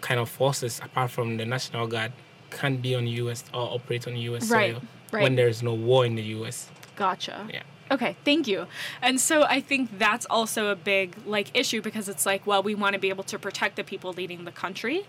kind 0.01 0.19
of 0.19 0.29
forces 0.29 0.79
apart 0.83 1.09
from 1.11 1.37
the 1.37 1.45
National 1.45 1.87
Guard 1.87 2.11
can 2.51 2.77
be 2.77 2.93
on 2.95 3.07
U.S. 3.07 3.43
or 3.53 3.73
operate 3.73 4.07
on 4.07 4.15
U.S. 4.15 4.49
Right, 4.49 4.73
soil 4.73 4.83
right. 5.11 5.23
when 5.23 5.35
there 5.35 5.47
is 5.47 5.63
no 5.63 5.73
war 5.73 6.05
in 6.05 6.15
the 6.15 6.23
U.S. 6.23 6.69
Gotcha. 6.95 7.47
Yeah. 7.51 7.63
Okay, 7.91 8.15
thank 8.23 8.47
you. 8.47 8.67
And 9.01 9.19
so 9.19 9.43
I 9.43 9.59
think 9.59 9.99
that's 9.99 10.25
also 10.27 10.67
a 10.67 10.75
big 10.75 11.17
like 11.25 11.51
issue 11.53 11.81
because 11.81 12.07
it's 12.07 12.25
like, 12.25 12.47
well, 12.47 12.63
we 12.63 12.73
want 12.73 12.93
to 12.93 12.99
be 12.99 13.09
able 13.09 13.25
to 13.25 13.37
protect 13.37 13.75
the 13.75 13.83
people 13.83 14.13
leading 14.13 14.45
the 14.45 14.51
country. 14.51 15.05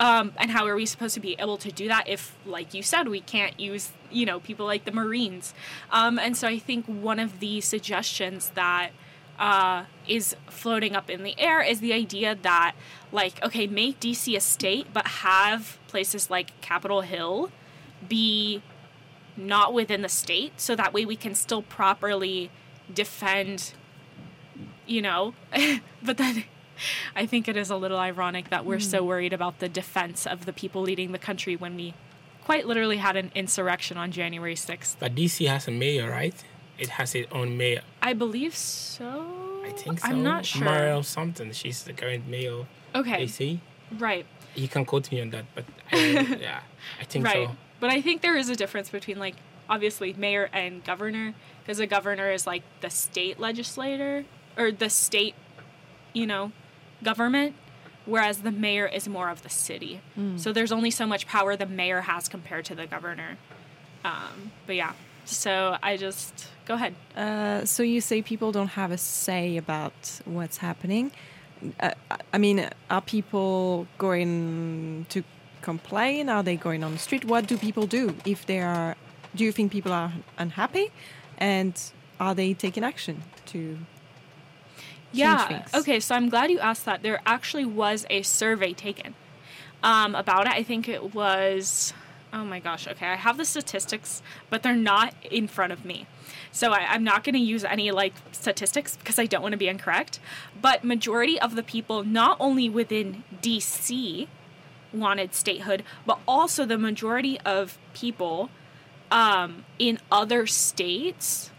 Um, 0.00 0.32
and 0.36 0.50
how 0.50 0.66
are 0.66 0.74
we 0.74 0.86
supposed 0.86 1.14
to 1.14 1.20
be 1.20 1.36
able 1.38 1.58
to 1.58 1.72
do 1.72 1.88
that 1.88 2.08
if, 2.08 2.36
like 2.44 2.74
you 2.74 2.82
said, 2.82 3.08
we 3.08 3.20
can't 3.20 3.58
use, 3.58 3.90
you 4.10 4.26
know, 4.26 4.38
people 4.40 4.66
like 4.66 4.84
the 4.84 4.92
Marines? 4.92 5.54
Um, 5.90 6.18
and 6.18 6.36
so 6.36 6.46
I 6.46 6.58
think 6.58 6.86
one 6.86 7.18
of 7.18 7.40
the 7.40 7.60
suggestions 7.60 8.50
that 8.50 8.90
uh, 9.38 9.84
is 10.06 10.36
floating 10.48 10.94
up 10.94 11.10
in 11.10 11.24
the 11.24 11.38
air 11.38 11.60
is 11.62 11.80
the 11.80 11.92
idea 11.92 12.36
that, 12.42 12.74
like, 13.10 13.42
okay, 13.44 13.66
make 13.66 13.98
DC 13.98 14.36
a 14.36 14.40
state, 14.40 14.88
but 14.92 15.06
have 15.06 15.78
places 15.88 16.30
like 16.30 16.60
Capitol 16.60 17.00
Hill 17.00 17.50
be 18.08 18.62
not 19.38 19.72
within 19.72 20.02
the 20.02 20.08
state 20.08 20.60
so 20.60 20.74
that 20.74 20.92
way 20.92 21.04
we 21.04 21.16
can 21.16 21.34
still 21.34 21.62
properly 21.62 22.50
defend 22.92 23.72
you 24.86 25.00
know 25.00 25.34
but 26.02 26.16
then 26.16 26.44
i 27.14 27.24
think 27.24 27.48
it 27.48 27.56
is 27.56 27.70
a 27.70 27.76
little 27.76 27.98
ironic 27.98 28.50
that 28.50 28.64
we're 28.64 28.80
so 28.80 29.00
hmm. 29.00 29.08
worried 29.08 29.32
about 29.32 29.58
the 29.60 29.68
defense 29.68 30.26
of 30.26 30.44
the 30.44 30.52
people 30.52 30.82
leading 30.82 31.12
the 31.12 31.18
country 31.18 31.56
when 31.56 31.76
we 31.76 31.94
quite 32.44 32.66
literally 32.66 32.96
had 32.96 33.16
an 33.16 33.30
insurrection 33.34 33.96
on 33.96 34.10
january 34.10 34.54
6th 34.54 34.96
But 34.98 35.14
D.C. 35.14 35.44
has 35.44 35.68
a 35.68 35.70
mayor, 35.70 36.10
right? 36.10 36.34
It 36.78 36.90
has 36.90 37.14
its 37.14 37.30
own 37.32 37.56
mayor. 37.56 37.82
i 38.02 38.12
believe 38.12 38.56
so 38.56 39.26
I 39.64 39.70
think 39.70 40.00
so. 40.00 40.08
i'm 40.08 40.22
not 40.22 40.46
sure 40.46 40.64
Muriel 40.64 41.02
something. 41.02 41.52
She's 41.52 41.82
the 41.82 41.92
current 41.92 42.26
mayor 42.26 42.66
okay 42.94 43.20
D.C. 43.20 43.60
right 43.98 44.26
You 44.54 44.68
can 44.68 44.84
quote 44.84 45.10
me 45.12 45.20
on 45.20 45.30
that, 45.30 45.44
but 45.54 45.64
I, 45.92 45.96
uh, 45.96 46.36
yeah, 46.40 46.60
I 47.00 47.04
think 47.04 47.24
right 47.24 47.48
so. 47.48 47.56
But 47.80 47.90
i 47.90 48.00
think 48.00 48.22
there 48.22 48.36
is 48.36 48.48
a 48.48 48.56
difference 48.56 48.90
between 48.90 49.18
like 49.18 49.36
obviously 49.68 50.12
mayor 50.14 50.48
and 50.52 50.84
governor 50.84 51.34
because 51.62 51.78
a 51.78 51.86
governor 51.86 52.30
is 52.30 52.46
like 52.46 52.62
the 52.80 52.90
state 52.90 53.38
legislator 53.38 54.24
or 54.56 54.72
the 54.72 54.88
state 54.88 55.34
you 56.14 56.26
know 56.26 56.52
government 57.02 57.54
whereas 58.08 58.38
the 58.38 58.50
mayor 58.50 58.86
is 58.86 59.06
more 59.08 59.28
of 59.28 59.42
the 59.42 59.48
city. 59.50 60.00
So 60.36 60.52
there's 60.52 60.72
only 60.72 60.90
so 60.90 61.06
much 61.06 61.26
power 61.26 61.56
the 61.56 61.66
mayor 61.66 62.00
has 62.00 62.28
compared 62.28 62.64
to 62.66 62.74
the 62.74 62.86
governor. 62.86 63.36
Um, 64.04 64.52
but 64.66 64.76
yeah. 64.76 64.94
So 65.26 65.76
i 65.82 65.98
just 65.98 66.48
go 66.64 66.74
ahead. 66.74 66.94
Uh, 67.14 67.66
so 67.66 67.82
you 67.82 68.00
say 68.00 68.22
people 68.22 68.50
don't 68.50 68.68
have 68.68 68.90
a 68.90 68.98
say 68.98 69.58
about 69.58 70.20
what's 70.24 70.56
happening. 70.56 71.12
Uh, 71.78 71.90
I 72.32 72.38
mean, 72.38 72.68
are 72.88 73.02
people 73.02 73.86
going 73.98 75.04
to 75.10 75.22
complain? 75.62 76.28
Are 76.28 76.42
they 76.42 76.56
going 76.56 76.82
on 76.84 76.92
the 76.92 76.98
street? 76.98 77.24
What 77.24 77.46
do 77.46 77.56
people 77.58 77.86
do 77.86 78.14
if 78.24 78.46
they 78.46 78.60
are? 78.60 78.96
Do 79.34 79.44
you 79.44 79.52
think 79.52 79.72
people 79.72 79.92
are 79.92 80.12
unhappy, 80.38 80.90
and 81.38 81.78
are 82.18 82.34
they 82.34 82.54
taking 82.54 82.84
action 82.84 83.22
to? 83.46 83.78
yeah 85.12 85.46
things. 85.46 85.74
okay 85.74 86.00
so 86.00 86.14
i'm 86.14 86.28
glad 86.28 86.50
you 86.50 86.58
asked 86.58 86.84
that 86.84 87.02
there 87.02 87.20
actually 87.24 87.64
was 87.64 88.06
a 88.10 88.22
survey 88.22 88.72
taken 88.72 89.14
um, 89.82 90.14
about 90.14 90.46
it 90.46 90.52
i 90.52 90.62
think 90.62 90.88
it 90.88 91.14
was 91.14 91.92
oh 92.32 92.44
my 92.44 92.60
gosh 92.60 92.86
okay 92.86 93.06
i 93.06 93.16
have 93.16 93.38
the 93.38 93.44
statistics 93.44 94.22
but 94.50 94.62
they're 94.62 94.76
not 94.76 95.14
in 95.30 95.48
front 95.48 95.72
of 95.72 95.84
me 95.84 96.06
so 96.52 96.72
I, 96.72 96.86
i'm 96.90 97.04
not 97.04 97.24
going 97.24 97.34
to 97.34 97.40
use 97.40 97.64
any 97.64 97.90
like 97.90 98.14
statistics 98.32 98.96
because 98.96 99.18
i 99.18 99.26
don't 99.26 99.42
want 99.42 99.52
to 99.52 99.58
be 99.58 99.68
incorrect 99.68 100.20
but 100.60 100.84
majority 100.84 101.40
of 101.40 101.54
the 101.54 101.62
people 101.62 102.04
not 102.04 102.36
only 102.38 102.68
within 102.68 103.24
dc 103.40 104.28
wanted 104.92 105.34
statehood 105.34 105.82
but 106.06 106.18
also 106.26 106.64
the 106.64 106.78
majority 106.78 107.38
of 107.40 107.78
people 107.94 108.50
um, 109.10 109.64
in 109.78 109.98
other 110.10 110.46
states 110.46 111.50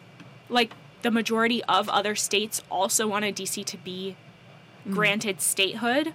like 0.50 0.74
the 1.02 1.12
majority 1.12 1.64
of 1.66 1.88
other 1.90 2.16
states 2.16 2.62
also 2.70 3.08
wanted 3.08 3.36
DC 3.36 3.64
to 3.66 3.78
be 3.78 4.16
granted 4.90 5.42
statehood. 5.42 6.14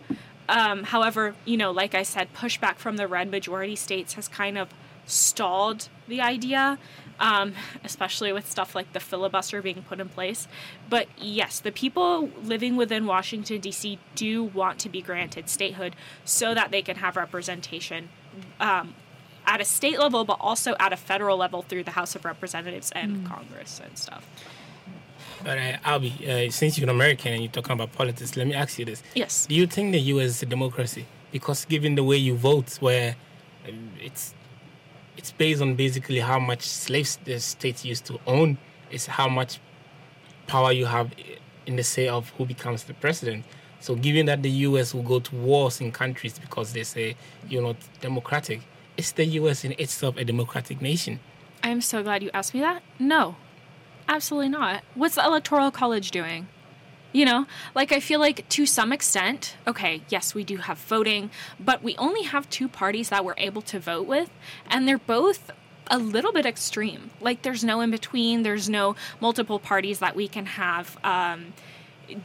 Um, 0.49 0.85
however, 0.85 1.35
you 1.45 1.57
know, 1.57 1.71
like 1.71 1.95
I 1.95 2.03
said, 2.03 2.33
pushback 2.35 2.77
from 2.77 2.97
the 2.97 3.09
red 3.09 3.31
majority 3.31 3.77
states 3.77 4.15
has 4.15 4.29
kind 4.29 4.59
of 4.59 4.69
stalled 5.07 5.89
the 6.09 6.21
idea, 6.21 6.79
um, 7.21 7.55
especially 7.85 8.33
with 8.33 8.51
stuff 8.51 8.75
like 8.75 8.93
the 8.93 9.01
filibuster 9.01 9.63
being 9.63 9.83
put 9.83 10.01
in 10.01 10.09
place. 10.09 10.49
But 10.89 11.09
yes, 11.19 11.61
the 11.61 11.73
people 11.73 12.31
living 12.43 12.77
within 12.77 13.07
Washington, 13.07 13.61
D.C. 13.61 13.99
do 14.15 14.45
want 14.45 14.79
to 14.81 14.89
be 14.89 15.01
granted 15.01 15.49
statehood 15.49 15.95
so 16.25 16.55
that 16.55 16.71
they 16.71 16.83
can 16.83 16.97
have 16.97 17.17
representation 17.17 18.09
um, 18.61 18.95
at 19.47 19.61
a 19.61 19.65
state 19.65 19.99
level, 19.99 20.25
but 20.25 20.39
also 20.41 20.75
at 20.81 20.93
a 20.93 20.97
federal 20.97 21.37
level 21.37 21.63
through 21.63 21.85
the 21.85 21.93
House 21.93 22.15
of 22.15 22.25
Representatives 22.25 22.91
and 22.93 23.27
Congress 23.27 23.81
and 23.85 23.97
stuff. 23.99 24.27
But 25.43 25.59
uh, 25.59 25.77
Albie, 25.85 26.27
uh, 26.27 26.51
since 26.51 26.79
you're 26.79 26.87
an 26.87 26.95
American 26.95 27.33
and 27.33 27.43
you're 27.43 27.53
talking 27.53 27.73
about 27.73 27.93
politics, 27.93 28.37
let 28.37 28.47
me 28.47 28.55
ask 28.55 28.79
you 28.79 28.87
this: 28.87 29.03
Yes. 29.15 29.47
Do 29.47 29.55
you 29.55 29.67
think 29.67 29.93
the 29.93 30.01
U.S. 30.01 30.31
is 30.31 30.43
a 30.43 30.47
democracy? 30.47 31.07
Because 31.33 31.65
given 31.67 31.97
the 31.97 32.05
way 32.05 32.17
you 32.17 32.35
vote, 32.35 32.77
where 32.81 33.17
um, 33.69 33.91
it's 34.01 34.35
it's 35.17 35.33
based 35.33 35.63
on 35.63 35.75
basically 35.75 36.21
how 36.21 36.39
much 36.39 36.63
slaves 36.63 37.19
the 37.25 37.39
state 37.41 37.85
used 37.85 38.05
to 38.07 38.19
own, 38.27 38.59
it's 38.91 39.07
how 39.07 39.29
much 39.29 39.61
power 40.47 40.73
you 40.73 40.87
have 40.87 41.13
in 41.67 41.77
the 41.77 41.83
say 41.83 42.09
of 42.09 42.31
who 42.31 42.47
becomes 42.47 42.85
the 42.85 42.95
president. 42.95 43.45
So, 43.81 43.95
given 43.95 44.27
that 44.27 44.43
the 44.43 44.51
U.S. 44.51 44.95
will 44.95 45.03
go 45.03 45.21
to 45.21 45.37
wars 45.37 45.81
in 45.81 45.93
countries 45.93 46.39
because 46.39 46.73
they 46.73 46.85
say 46.85 47.17
you're 47.49 47.63
not 47.63 47.77
democratic, 48.01 48.63
is 48.97 49.13
the 49.13 49.25
U.S. 49.25 49.65
in 49.65 49.73
itself 49.73 50.17
a 50.17 50.25
democratic 50.25 50.81
nation? 50.81 51.21
I'm 51.63 51.81
so 51.81 52.03
glad 52.03 52.23
you 52.23 52.31
asked 52.33 52.55
me 52.55 52.61
that. 52.61 52.83
No, 52.99 53.37
absolutely 54.09 54.49
not. 54.49 54.83
What's 54.95 55.17
the 55.17 55.25
Electoral 55.25 55.71
College 55.71 56.11
doing? 56.11 56.49
You 57.15 57.25
know, 57.25 57.47
like 57.77 57.93
I 57.93 58.01
feel 58.01 58.19
like 58.19 58.49
to 58.49 58.67
some 58.67 58.93
extent, 58.93 59.55
okay, 59.69 60.03
yes, 60.09 60.35
we 60.35 60.43
do 60.43 60.57
have 60.57 60.79
voting, 60.79 61.31
but 61.61 61.81
we 61.81 61.97
only 61.97 62.25
have 62.25 62.51
two 62.51 62.67
parties 62.67 63.11
that 63.11 63.25
we're 63.25 63.37
able 63.39 63.63
to 63.63 63.79
vote 63.79 64.09
with, 64.09 64.31
and 64.67 64.89
they're 64.89 64.99
both 64.99 65.53
a 65.87 65.97
little 65.97 66.33
bit 66.33 66.45
extreme. 66.45 67.11
Like 67.21 67.43
there's 67.43 67.63
no 67.63 67.81
in 67.83 67.93
between, 67.93 68.43
there's 68.43 68.69
no 68.69 68.97
multiple 69.21 69.61
parties 69.61 70.01
that 70.01 70.17
we 70.17 70.27
can 70.27 70.47
have 70.47 70.99
um, 71.05 71.53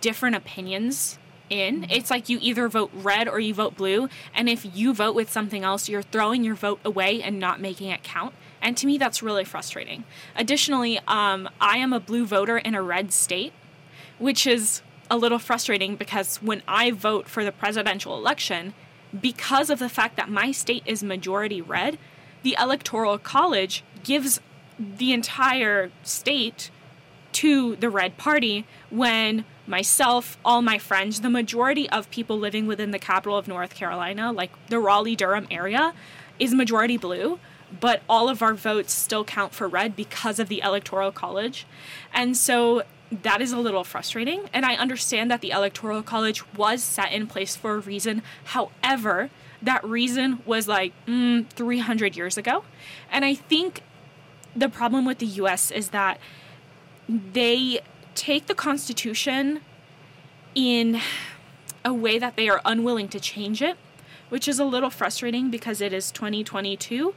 different 0.02 0.36
opinions 0.36 1.20
in. 1.52 1.86
It's 1.92 2.10
like 2.10 2.28
you 2.28 2.40
either 2.42 2.68
vote 2.68 2.90
red 2.92 3.28
or 3.28 3.40
you 3.40 3.54
vote 3.54 3.78
blue, 3.78 4.10
and 4.34 4.50
if 4.50 4.66
you 4.76 4.96
vote 4.96 5.14
with 5.14 5.32
something 5.32 5.64
else, 5.64 5.88
you're 5.88 6.02
throwing 6.02 6.44
your 6.44 6.56
vote 6.56 6.80
away 6.84 7.22
and 7.22 7.38
not 7.38 7.62
making 7.62 7.92
it 7.92 8.02
count. 8.02 8.34
And 8.60 8.76
to 8.78 8.88
me, 8.88 8.98
that's 8.98 9.22
really 9.22 9.46
frustrating. 9.46 10.04
Additionally, 10.36 11.00
um, 11.08 11.48
I 11.62 11.78
am 11.78 11.94
a 11.94 12.00
blue 12.00 12.26
voter 12.26 12.58
in 12.58 12.74
a 12.74 12.82
red 12.82 13.14
state, 13.14 13.54
which 14.20 14.46
is 14.46 14.82
a 15.10 15.18
little 15.18 15.40
frustrating 15.40 15.96
because 15.96 16.38
when 16.38 16.62
I 16.68 16.92
vote 16.92 17.28
for 17.28 17.44
the 17.44 17.52
presidential 17.52 18.16
election, 18.16 18.74
because 19.20 19.70
of 19.70 19.80
the 19.80 19.90
fact 19.90 20.18
that 20.18 20.30
my 20.30 20.52
state 20.52 20.84
is 20.86 21.02
majority 21.02 21.62
red, 21.62 21.98
the 22.44 22.56
Electoral 22.60 23.18
College 23.18 23.84
gives 24.04 24.40
the 24.78 25.12
entire 25.12 25.92
state 26.04 26.70
to 27.32 27.76
the 27.78 27.90
Red 27.90 28.18
Party 28.18 28.66
when 28.90 29.46
myself, 29.68 30.38
all 30.44 30.62
my 30.62 30.78
friends, 30.78 31.22
the 31.22 31.30
majority 31.30 31.90
of 31.90 32.10
people 32.10 32.38
living 32.38 32.66
within 32.66 32.92
the 32.92 33.00
capital 33.00 33.38
of 33.38 33.48
North 33.48 33.76
Carolina, 33.76 34.32
like 34.32 34.52
the 34.68 34.80
Raleigh 34.80 35.16
Durham 35.16 35.48
area, 35.52 35.94
is 36.40 36.54
majority 36.54 36.98
blue, 36.98 37.40
but 37.80 38.02
all 38.10 38.30
of 38.30 38.42
our 38.42 38.54
votes 38.54 38.94
still 38.94 39.24
count 39.24 39.54
for 39.54 39.68
red 39.68 39.96
because 39.96 40.40
of 40.40 40.50
the 40.50 40.62
Electoral 40.62 41.12
College. 41.12 41.68
And 42.14 42.36
so 42.36 42.84
that 43.12 43.42
is 43.42 43.52
a 43.52 43.58
little 43.58 43.84
frustrating. 43.84 44.50
And 44.54 44.66
I 44.66 44.76
understand 44.76 45.32
that 45.32 45.42
the 45.42 45.52
Electoral 45.52 46.04
College 46.04 46.44
was 46.54 46.84
set 46.84 47.12
in 47.12 47.28
place 47.28 47.56
for 47.56 47.76
a 47.76 47.80
reason. 47.80 48.22
However, 48.46 49.30
that 49.62 49.84
reason 49.84 50.42
was 50.46 50.68
like 50.68 50.94
mm, 51.06 51.48
300 51.50 52.16
years 52.16 52.38
ago. 52.38 52.64
And 53.12 53.26
I 53.26 53.34
think 53.34 53.82
the 54.56 54.70
problem 54.70 55.06
with 55.06 55.20
the 55.20 55.26
US 55.26 55.72
is 55.72 55.90
that 55.90 56.20
they 57.08 57.80
take 58.16 58.48
the 58.48 58.56
Constitution 58.56 59.62
in 60.56 61.00
a 61.86 61.94
way 61.94 62.20
that 62.20 62.36
they 62.36 62.50
are 62.50 62.62
unwilling 62.66 63.08
to 63.10 63.20
change 63.20 63.62
it, 63.62 63.78
which 64.30 64.48
is 64.48 64.60
a 64.60 64.66
little 64.66 64.90
frustrating 64.90 65.50
because 65.50 65.82
it 65.82 65.94
is 65.94 66.12
2022, 66.12 67.14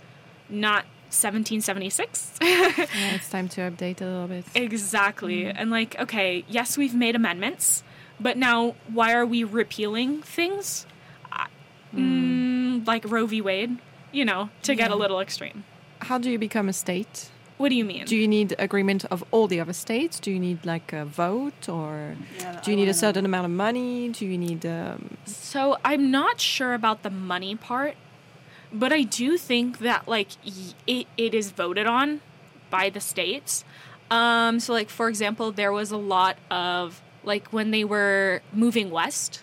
not 0.49 0.85
1776. 1.13 2.33
Yeah, 2.43 3.15
it's 3.15 3.29
time 3.29 3.49
to 3.51 3.61
update 3.63 4.01
a 4.01 4.05
little 4.05 4.29
bit. 4.29 4.45
exactly. 4.55 5.47
And 5.47 5.71
like, 5.71 5.99
okay, 6.01 6.45
yes, 6.49 6.77
we've 6.79 6.95
made 6.95 7.15
amendments, 7.17 7.83
but 8.19 8.37
now 8.37 8.75
why 8.93 9.13
are 9.15 9.27
we 9.27 9.45
repealing 9.45 10.23
things? 10.23 10.87
I- 11.31 11.49
Mm, 11.95 12.87
like 12.87 13.05
Roe 13.11 13.27
v. 13.27 13.43
Wade, 13.43 13.77
you 14.13 14.25
know, 14.25 14.49
to 14.63 14.75
get 14.75 14.91
a 14.91 14.97
little 14.97 15.21
extreme. 15.21 15.65
How 16.01 16.17
do 16.19 16.31
you 16.31 16.39
become 16.39 16.69
a 16.71 16.73
state? 16.73 17.29
What 17.59 17.69
do 17.69 17.75
you 17.77 17.85
mean? 17.85 18.07
Do 18.07 18.17
you 18.17 18.27
need 18.27 18.55
agreement 18.59 19.05
of 19.11 19.23
all 19.31 19.47
the 19.47 19.61
other 19.61 19.75
states? 19.75 20.19
Do 20.19 20.31
you 20.33 20.41
need 20.41 20.65
like 20.65 20.93
a 20.95 21.05
vote, 21.05 21.69
or 21.69 22.17
Yeah, 22.39 22.61
do 22.65 22.71
I 22.71 22.71
you 22.71 22.77
need 22.77 22.89
a 22.89 22.95
certain 22.95 23.25
amount 23.27 23.45
of 23.45 23.51
money? 23.53 24.09
Do 24.09 24.25
you 24.27 24.39
need? 24.39 24.65
Um, 24.65 25.17
So 25.27 25.77
I'm 25.85 26.11
not 26.11 26.41
sure 26.41 26.73
about 26.75 27.03
the 27.03 27.11
money 27.11 27.55
part, 27.57 27.95
but 28.73 28.93
I 28.93 29.03
do 29.03 29.37
think 29.37 29.79
that 29.79 30.09
like 30.09 30.29
y- 30.45 30.75
it, 30.87 31.07
it 31.17 31.35
is 31.35 31.51
voted 31.51 31.87
on 31.87 32.21
by 32.71 32.91
the 32.91 33.01
states. 33.01 33.65
Um, 34.11 34.61
so 34.61 34.73
like 34.73 34.89
for 34.89 35.09
example, 35.09 35.53
there 35.53 35.73
was 35.73 35.91
a 35.91 35.97
lot 35.97 36.37
of 36.51 37.03
like 37.25 37.53
when 37.53 37.71
they 37.71 37.85
were 37.85 38.43
moving 38.53 38.91
west, 38.91 39.43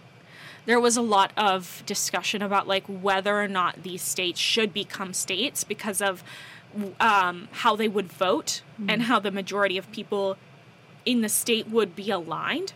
there 0.65 0.79
was 0.79 0.97
a 0.97 1.01
lot 1.01 1.31
of 1.37 1.83
discussion 1.85 2.41
about 2.41 2.67
like 2.67 2.85
whether 2.87 3.39
or 3.39 3.47
not 3.47 3.83
these 3.83 4.01
states 4.01 4.39
should 4.39 4.73
become 4.73 5.13
states 5.13 5.63
because 5.63 6.01
of 6.01 6.23
um, 6.99 7.47
how 7.51 7.75
they 7.75 7.87
would 7.87 8.11
vote 8.11 8.61
and 8.87 9.03
how 9.03 9.19
the 9.19 9.31
majority 9.31 9.77
of 9.77 9.91
people 9.91 10.37
in 11.05 11.21
the 11.21 11.29
state 11.29 11.67
would 11.67 11.95
be 11.95 12.11
aligned. 12.11 12.73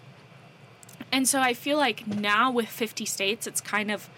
And 1.12 1.28
so 1.28 1.40
I 1.40 1.54
feel 1.54 1.78
like 1.78 2.08
now 2.08 2.50
with 2.52 2.68
50 2.68 3.06
states, 3.06 3.46
it's 3.46 3.62
kind 3.62 3.92
of 3.92 4.10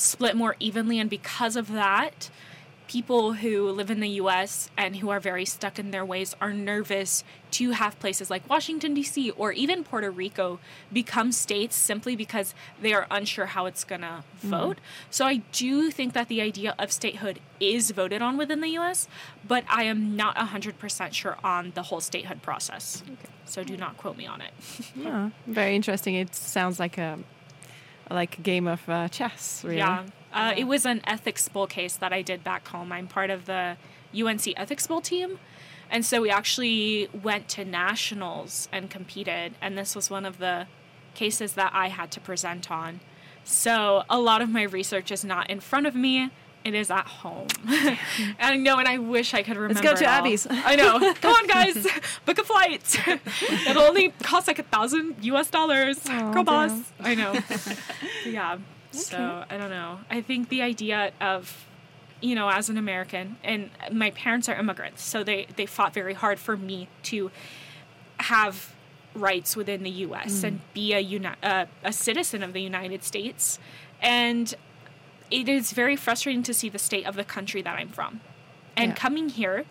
split 0.00 0.36
more 0.36 0.56
evenly. 0.60 0.98
And 0.98 1.10
because 1.10 1.56
of 1.56 1.72
that, 1.72 2.30
people 2.88 3.34
who 3.34 3.68
live 3.70 3.90
in 3.90 4.00
the 4.00 4.08
US 4.08 4.70
and 4.76 4.96
who 4.96 5.10
are 5.10 5.20
very 5.20 5.44
stuck 5.44 5.78
in 5.78 5.90
their 5.90 6.04
ways 6.04 6.34
are 6.40 6.52
nervous 6.52 7.22
to 7.52 7.70
have 7.72 7.98
places 8.00 8.30
like 8.30 8.48
Washington, 8.48 8.94
D.C., 8.94 9.30
or 9.32 9.52
even 9.52 9.84
Puerto 9.84 10.10
Rico 10.10 10.58
become 10.92 11.30
states 11.30 11.76
simply 11.76 12.16
because 12.16 12.54
they 12.80 12.92
are 12.92 13.06
unsure 13.10 13.46
how 13.46 13.66
it's 13.66 13.84
going 13.84 14.00
to 14.00 14.24
mm. 14.44 14.48
vote. 14.48 14.78
So 15.10 15.26
I 15.26 15.36
do 15.52 15.90
think 15.90 16.14
that 16.14 16.28
the 16.28 16.40
idea 16.40 16.74
of 16.78 16.90
statehood 16.90 17.40
is 17.60 17.90
voted 17.90 18.22
on 18.22 18.36
within 18.36 18.60
the 18.60 18.70
US, 18.78 19.06
but 19.46 19.64
I 19.68 19.84
am 19.84 20.16
not 20.16 20.36
100% 20.36 21.12
sure 21.12 21.36
on 21.44 21.72
the 21.74 21.84
whole 21.84 22.00
statehood 22.00 22.42
process. 22.42 23.02
So 23.44 23.64
do 23.64 23.76
not 23.76 23.96
quote 23.98 24.16
me 24.16 24.26
on 24.26 24.40
it. 24.40 24.52
yeah, 24.96 25.30
very 25.46 25.76
interesting. 25.76 26.14
It 26.14 26.34
sounds 26.34 26.80
like 26.80 26.98
a 26.98 27.18
like 28.10 28.38
a 28.38 28.42
game 28.42 28.66
of 28.66 28.88
uh, 28.88 29.08
chess, 29.08 29.62
really. 29.64 29.78
Yeah. 29.78 30.04
Uh, 30.32 30.54
It 30.56 30.64
was 30.64 30.84
an 30.86 31.00
ethics 31.06 31.48
bowl 31.48 31.66
case 31.66 31.96
that 31.96 32.12
I 32.12 32.22
did 32.22 32.44
back 32.44 32.68
home. 32.68 32.92
I'm 32.92 33.08
part 33.08 33.30
of 33.30 33.46
the 33.46 33.76
UNC 34.14 34.46
ethics 34.56 34.86
bowl 34.86 35.00
team. 35.00 35.38
And 35.90 36.04
so 36.04 36.20
we 36.20 36.30
actually 36.30 37.08
went 37.22 37.48
to 37.50 37.64
nationals 37.64 38.68
and 38.72 38.90
competed. 38.90 39.54
And 39.60 39.76
this 39.76 39.96
was 39.96 40.10
one 40.10 40.26
of 40.26 40.38
the 40.38 40.66
cases 41.14 41.54
that 41.54 41.72
I 41.74 41.88
had 41.88 42.10
to 42.12 42.20
present 42.20 42.70
on. 42.70 43.00
So 43.44 44.04
a 44.10 44.20
lot 44.20 44.42
of 44.42 44.50
my 44.50 44.62
research 44.62 45.10
is 45.10 45.24
not 45.24 45.48
in 45.48 45.60
front 45.60 45.86
of 45.86 45.94
me. 45.94 46.30
It 46.68 46.74
is 46.74 46.90
at 46.90 47.06
home. 47.06 47.46
and 47.66 47.98
I 48.40 48.56
know, 48.56 48.78
and 48.78 48.86
I 48.86 48.98
wish 48.98 49.32
I 49.32 49.42
could 49.42 49.56
remember. 49.56 49.80
Let's 49.82 50.00
go 50.02 50.06
to. 50.06 50.10
Aby's. 50.10 50.46
I 50.50 50.76
know. 50.76 50.98
Come 51.20 51.32
on, 51.32 51.46
guys. 51.46 51.86
Book 52.26 52.38
a 52.38 52.44
flight. 52.44 53.00
It'll 53.68 53.82
only 53.84 54.10
cost 54.22 54.46
like 54.46 54.58
a 54.58 54.62
thousand 54.64 55.16
US 55.22 55.48
dollars. 55.50 55.98
Aw, 56.08 56.32
Girl 56.32 56.44
boss. 56.44 56.70
damn. 56.72 57.06
I 57.06 57.14
know. 57.14 57.38
yeah. 58.26 58.58
So 58.90 59.44
I 59.48 59.56
don't 59.56 59.70
know. 59.70 60.00
I 60.10 60.20
think 60.20 60.48
the 60.50 60.60
idea 60.62 61.12
of, 61.20 61.66
you 62.20 62.34
know, 62.34 62.48
as 62.50 62.68
an 62.68 62.76
American, 62.76 63.36
and 63.42 63.70
my 63.90 64.10
parents 64.10 64.48
are 64.48 64.54
immigrants, 64.56 65.02
so 65.02 65.24
they 65.24 65.46
they 65.56 65.66
fought 65.66 65.94
very 65.94 66.14
hard 66.14 66.38
for 66.38 66.56
me 66.56 66.88
to 67.04 67.30
have 68.20 68.74
rights 69.14 69.56
within 69.56 69.82
the 69.84 69.90
U.S. 70.06 70.42
and 70.42 70.60
be 70.74 70.92
a 70.92 71.00
uni- 71.00 71.28
uh, 71.42 71.64
a 71.82 71.92
citizen 71.92 72.42
of 72.42 72.52
the 72.52 72.60
United 72.62 73.02
States, 73.04 73.58
and 74.02 74.54
it 75.30 75.48
is 75.48 75.72
very 75.72 75.96
frustrating 75.96 76.42
to 76.44 76.54
see 76.54 76.68
the 76.68 76.78
state 76.78 77.06
of 77.06 77.16
the 77.16 77.24
country 77.24 77.62
that 77.62 77.78
I'm 77.78 77.88
from, 77.90 78.20
and 78.76 78.90
Yeah. 78.90 78.94
coming 78.94 79.28
here, 79.28 79.64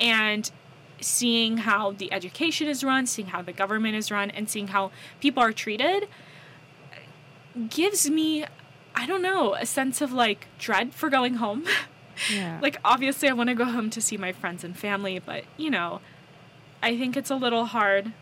and 0.00 0.50
seeing 1.00 1.58
how 1.58 1.92
the 1.92 2.12
education 2.12 2.68
is 2.68 2.84
run, 2.84 3.06
seeing 3.06 3.28
how 3.28 3.42
the 3.42 3.52
government 3.52 3.96
is 3.96 4.10
run, 4.10 4.30
and 4.30 4.48
seeing 4.48 4.68
how 4.68 4.90
people 5.20 5.42
are 5.42 5.52
treated 5.52 6.08
gives 7.68 8.08
me 8.10 8.44
I 8.94 9.06
don't 9.06 9.22
know, 9.22 9.54
a 9.54 9.64
sense 9.64 10.02
of 10.02 10.12
like 10.12 10.46
dread 10.58 10.92
for 10.94 11.08
going 11.10 11.34
home. 11.34 11.64
Yeah. 12.30 12.58
like 12.60 12.76
obviously 12.84 13.28
I 13.30 13.32
want 13.32 13.48
to 13.48 13.54
go 13.54 13.64
home 13.64 13.88
to 13.90 14.00
see 14.00 14.18
my 14.18 14.32
friends 14.32 14.62
and 14.64 14.76
family, 14.78 15.18
but 15.18 15.44
you 15.56 15.70
know, 15.70 16.02
I 16.82 16.96
think 16.96 17.16
it's 17.16 17.30
a 17.30 17.34
little 17.36 17.64
hard 17.64 18.12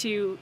to 0.00 0.38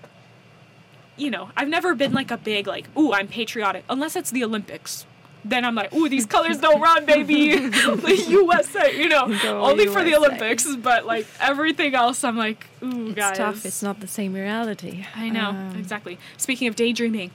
you 1.17 1.31
know, 1.31 1.51
I've 1.57 1.69
never 1.69 1.95
been 1.97 2.13
like 2.15 2.31
a 2.31 2.37
big 2.37 2.67
like, 2.69 2.87
ooh, 2.97 3.13
I'm 3.13 3.27
patriotic 3.27 3.85
unless 3.91 4.15
it's 4.15 4.31
the 4.31 4.45
Olympics. 4.45 5.07
Then 5.45 5.65
I'm 5.65 5.75
like, 5.75 5.93
ooh, 5.93 6.09
these 6.09 6.25
colors 6.27 6.59
don't 6.59 6.81
run, 6.81 7.05
baby. 7.05 7.57
the 7.57 8.25
USA, 8.29 8.97
you 8.97 9.09
know, 9.09 9.27
Go 9.43 9.61
only 9.61 9.87
for 9.87 10.03
the 10.05 10.15
Olympics, 10.15 10.77
but 10.77 11.05
like 11.05 11.27
everything 11.41 11.95
else, 11.95 12.23
I'm 12.23 12.37
like, 12.37 12.67
ooh, 12.83 13.07
it's 13.09 13.15
guys. 13.17 13.37
tough. 13.39 13.67
It's 13.67 13.83
not 13.83 14.01
the 14.01 14.07
same 14.07 14.35
reality. 14.35 15.05
I 15.17 15.29
know 15.31 15.49
Um, 15.51 15.77
exactly. 15.79 16.19
Speaking 16.37 16.69
of 16.69 16.77
daydreaming, 16.77 17.33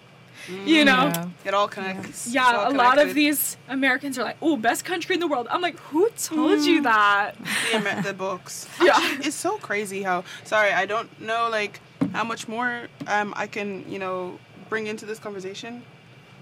you 0.65 0.85
know, 0.85 1.11
yeah. 1.13 1.25
It 1.43 1.53
all 1.53 1.67
connects. 1.67 2.27
Yeah, 2.33 2.45
all 2.45 2.71
a 2.71 2.73
lot 2.73 2.97
of 2.99 3.13
these 3.13 3.57
Americans 3.67 4.17
are 4.17 4.23
like, 4.23 4.37
"Oh, 4.41 4.55
best 4.55 4.85
country 4.85 5.15
in 5.15 5.19
the 5.19 5.27
world." 5.27 5.45
I'm 5.49 5.59
like, 5.61 5.77
"Who 5.91 6.09
told 6.11 6.61
you 6.61 6.81
that?" 6.83 7.33
the, 7.71 7.75
Amer- 7.77 8.01
the 8.01 8.13
books. 8.13 8.65
Yeah. 8.81 8.93
Actually, 8.95 9.25
it's 9.27 9.35
so 9.35 9.57
crazy 9.57 10.03
how. 10.03 10.23
Sorry, 10.45 10.71
I 10.71 10.85
don't 10.85 11.09
know 11.19 11.49
like 11.51 11.81
how 12.13 12.23
much 12.23 12.47
more 12.47 12.87
um 13.07 13.33
I 13.35 13.47
can 13.47 13.83
you 13.91 13.99
know 13.99 14.39
bring 14.69 14.87
into 14.87 15.05
this 15.05 15.19
conversation. 15.19 15.83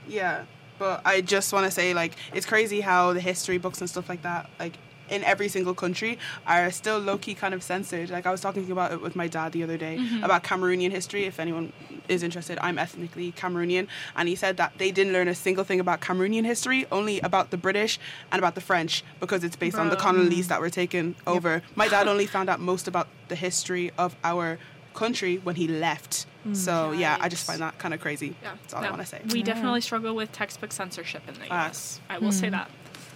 Yeah, 0.07 0.43
but 0.77 1.01
I 1.05 1.21
just 1.21 1.53
want 1.53 1.65
to 1.65 1.71
say 1.71 1.93
like 1.93 2.15
it's 2.33 2.45
crazy 2.45 2.81
how 2.81 3.13
the 3.13 3.21
history 3.21 3.57
books 3.57 3.79
and 3.81 3.89
stuff 3.89 4.09
like 4.09 4.21
that 4.23 4.49
like 4.59 4.77
in 5.09 5.23
every 5.23 5.47
single 5.47 5.73
country 5.73 6.17
are 6.47 6.71
still 6.71 6.99
low 6.99 7.17
key 7.17 7.35
kind 7.35 7.53
of 7.53 7.61
censored. 7.63 8.09
Like 8.09 8.25
I 8.25 8.31
was 8.31 8.41
talking 8.41 8.69
about 8.71 8.91
it 8.91 9.01
with 9.01 9.15
my 9.15 9.27
dad 9.27 9.51
the 9.51 9.63
other 9.63 9.77
day 9.77 9.97
mm-hmm. 9.97 10.23
about 10.23 10.43
Cameroonian 10.43 10.91
history. 10.91 11.25
If 11.25 11.39
anyone 11.39 11.73
is 12.07 12.23
interested, 12.23 12.57
I'm 12.61 12.77
ethnically 12.77 13.31
Cameroonian, 13.31 13.87
and 14.15 14.29
he 14.29 14.35
said 14.35 14.57
that 14.57 14.73
they 14.77 14.91
didn't 14.91 15.13
learn 15.13 15.27
a 15.27 15.35
single 15.35 15.63
thing 15.63 15.79
about 15.79 16.01
Cameroonian 16.01 16.45
history, 16.45 16.85
only 16.91 17.19
about 17.21 17.51
the 17.51 17.57
British 17.57 17.99
and 18.31 18.39
about 18.39 18.55
the 18.55 18.61
French 18.61 19.03
because 19.19 19.43
it's 19.43 19.55
based 19.55 19.77
on 19.77 19.89
the 19.89 19.95
Bro. 19.95 20.03
colonies 20.03 20.47
that 20.47 20.61
were 20.61 20.69
taken 20.69 21.15
over. 21.27 21.61
My 21.75 21.87
dad 21.87 22.07
only 22.07 22.25
found 22.25 22.49
out 22.49 22.59
most 22.59 22.87
about 22.87 23.07
the 23.27 23.35
history 23.35 23.91
of 23.97 24.15
our 24.23 24.59
country 24.95 25.37
when 25.37 25.55
he 25.55 25.67
left. 25.67 26.25
Mm. 26.47 26.55
So 26.55 26.91
yeah, 26.91 27.17
I 27.19 27.29
just 27.29 27.45
find 27.45 27.61
that 27.61 27.77
kind 27.77 27.93
of 27.93 27.99
crazy. 28.01 28.35
Yeah. 28.41 28.53
That's 28.61 28.73
all 28.73 28.83
I 28.83 28.89
want 28.89 29.01
to 29.01 29.07
say. 29.07 29.21
We 29.31 29.43
definitely 29.43 29.81
struggle 29.81 30.15
with 30.15 30.31
textbook 30.31 30.71
censorship 30.71 31.23
in 31.27 31.35
the 31.35 31.45
U.S. 31.47 31.99
I 32.09 32.17
will 32.17 32.31
say 32.31 32.47
mm. 32.47 32.51
that, 32.51 32.69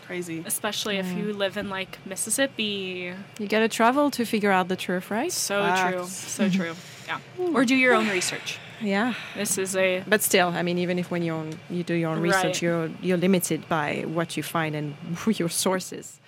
crazy. 0.06 0.44
especially 0.46 0.98
if 0.98 1.12
you 1.14 1.34
live 1.34 1.58
in 1.58 1.70
like 1.70 1.98
Mississippi. 2.06 3.14
You 3.40 3.48
gotta 3.48 3.70
travel 3.70 4.12
to 4.12 4.26
figure 4.26 4.52
out 4.52 4.68
the 4.68 4.76
truth, 4.76 5.10
right? 5.12 5.32
So 5.32 5.74
true, 5.90 6.06
so 6.06 6.50
true. 6.60 6.76
Yeah, 7.08 7.20
or 7.54 7.66
do 7.66 7.76
your 7.76 7.94
own 7.96 8.10
research. 8.10 8.60
Yeah. 8.82 9.14
This 9.36 9.58
is 9.58 9.76
a 9.76 10.04
But 10.08 10.22
still, 10.22 10.50
I 10.50 10.64
mean, 10.64 10.78
even 10.78 11.00
if 11.00 11.12
when 11.12 11.22
you 11.24 11.34
on 11.34 11.60
you 11.70 11.84
do 11.84 11.94
your 11.94 12.12
own 12.12 12.20
research, 12.20 12.44
Right. 12.44 12.62
you're 12.62 12.90
you're 13.02 13.18
limited 13.18 13.68
by 13.68 14.04
what 14.08 14.38
you 14.38 14.44
find 14.44 14.76
and 14.76 14.96
your 15.40 15.50
sources. 15.50 16.20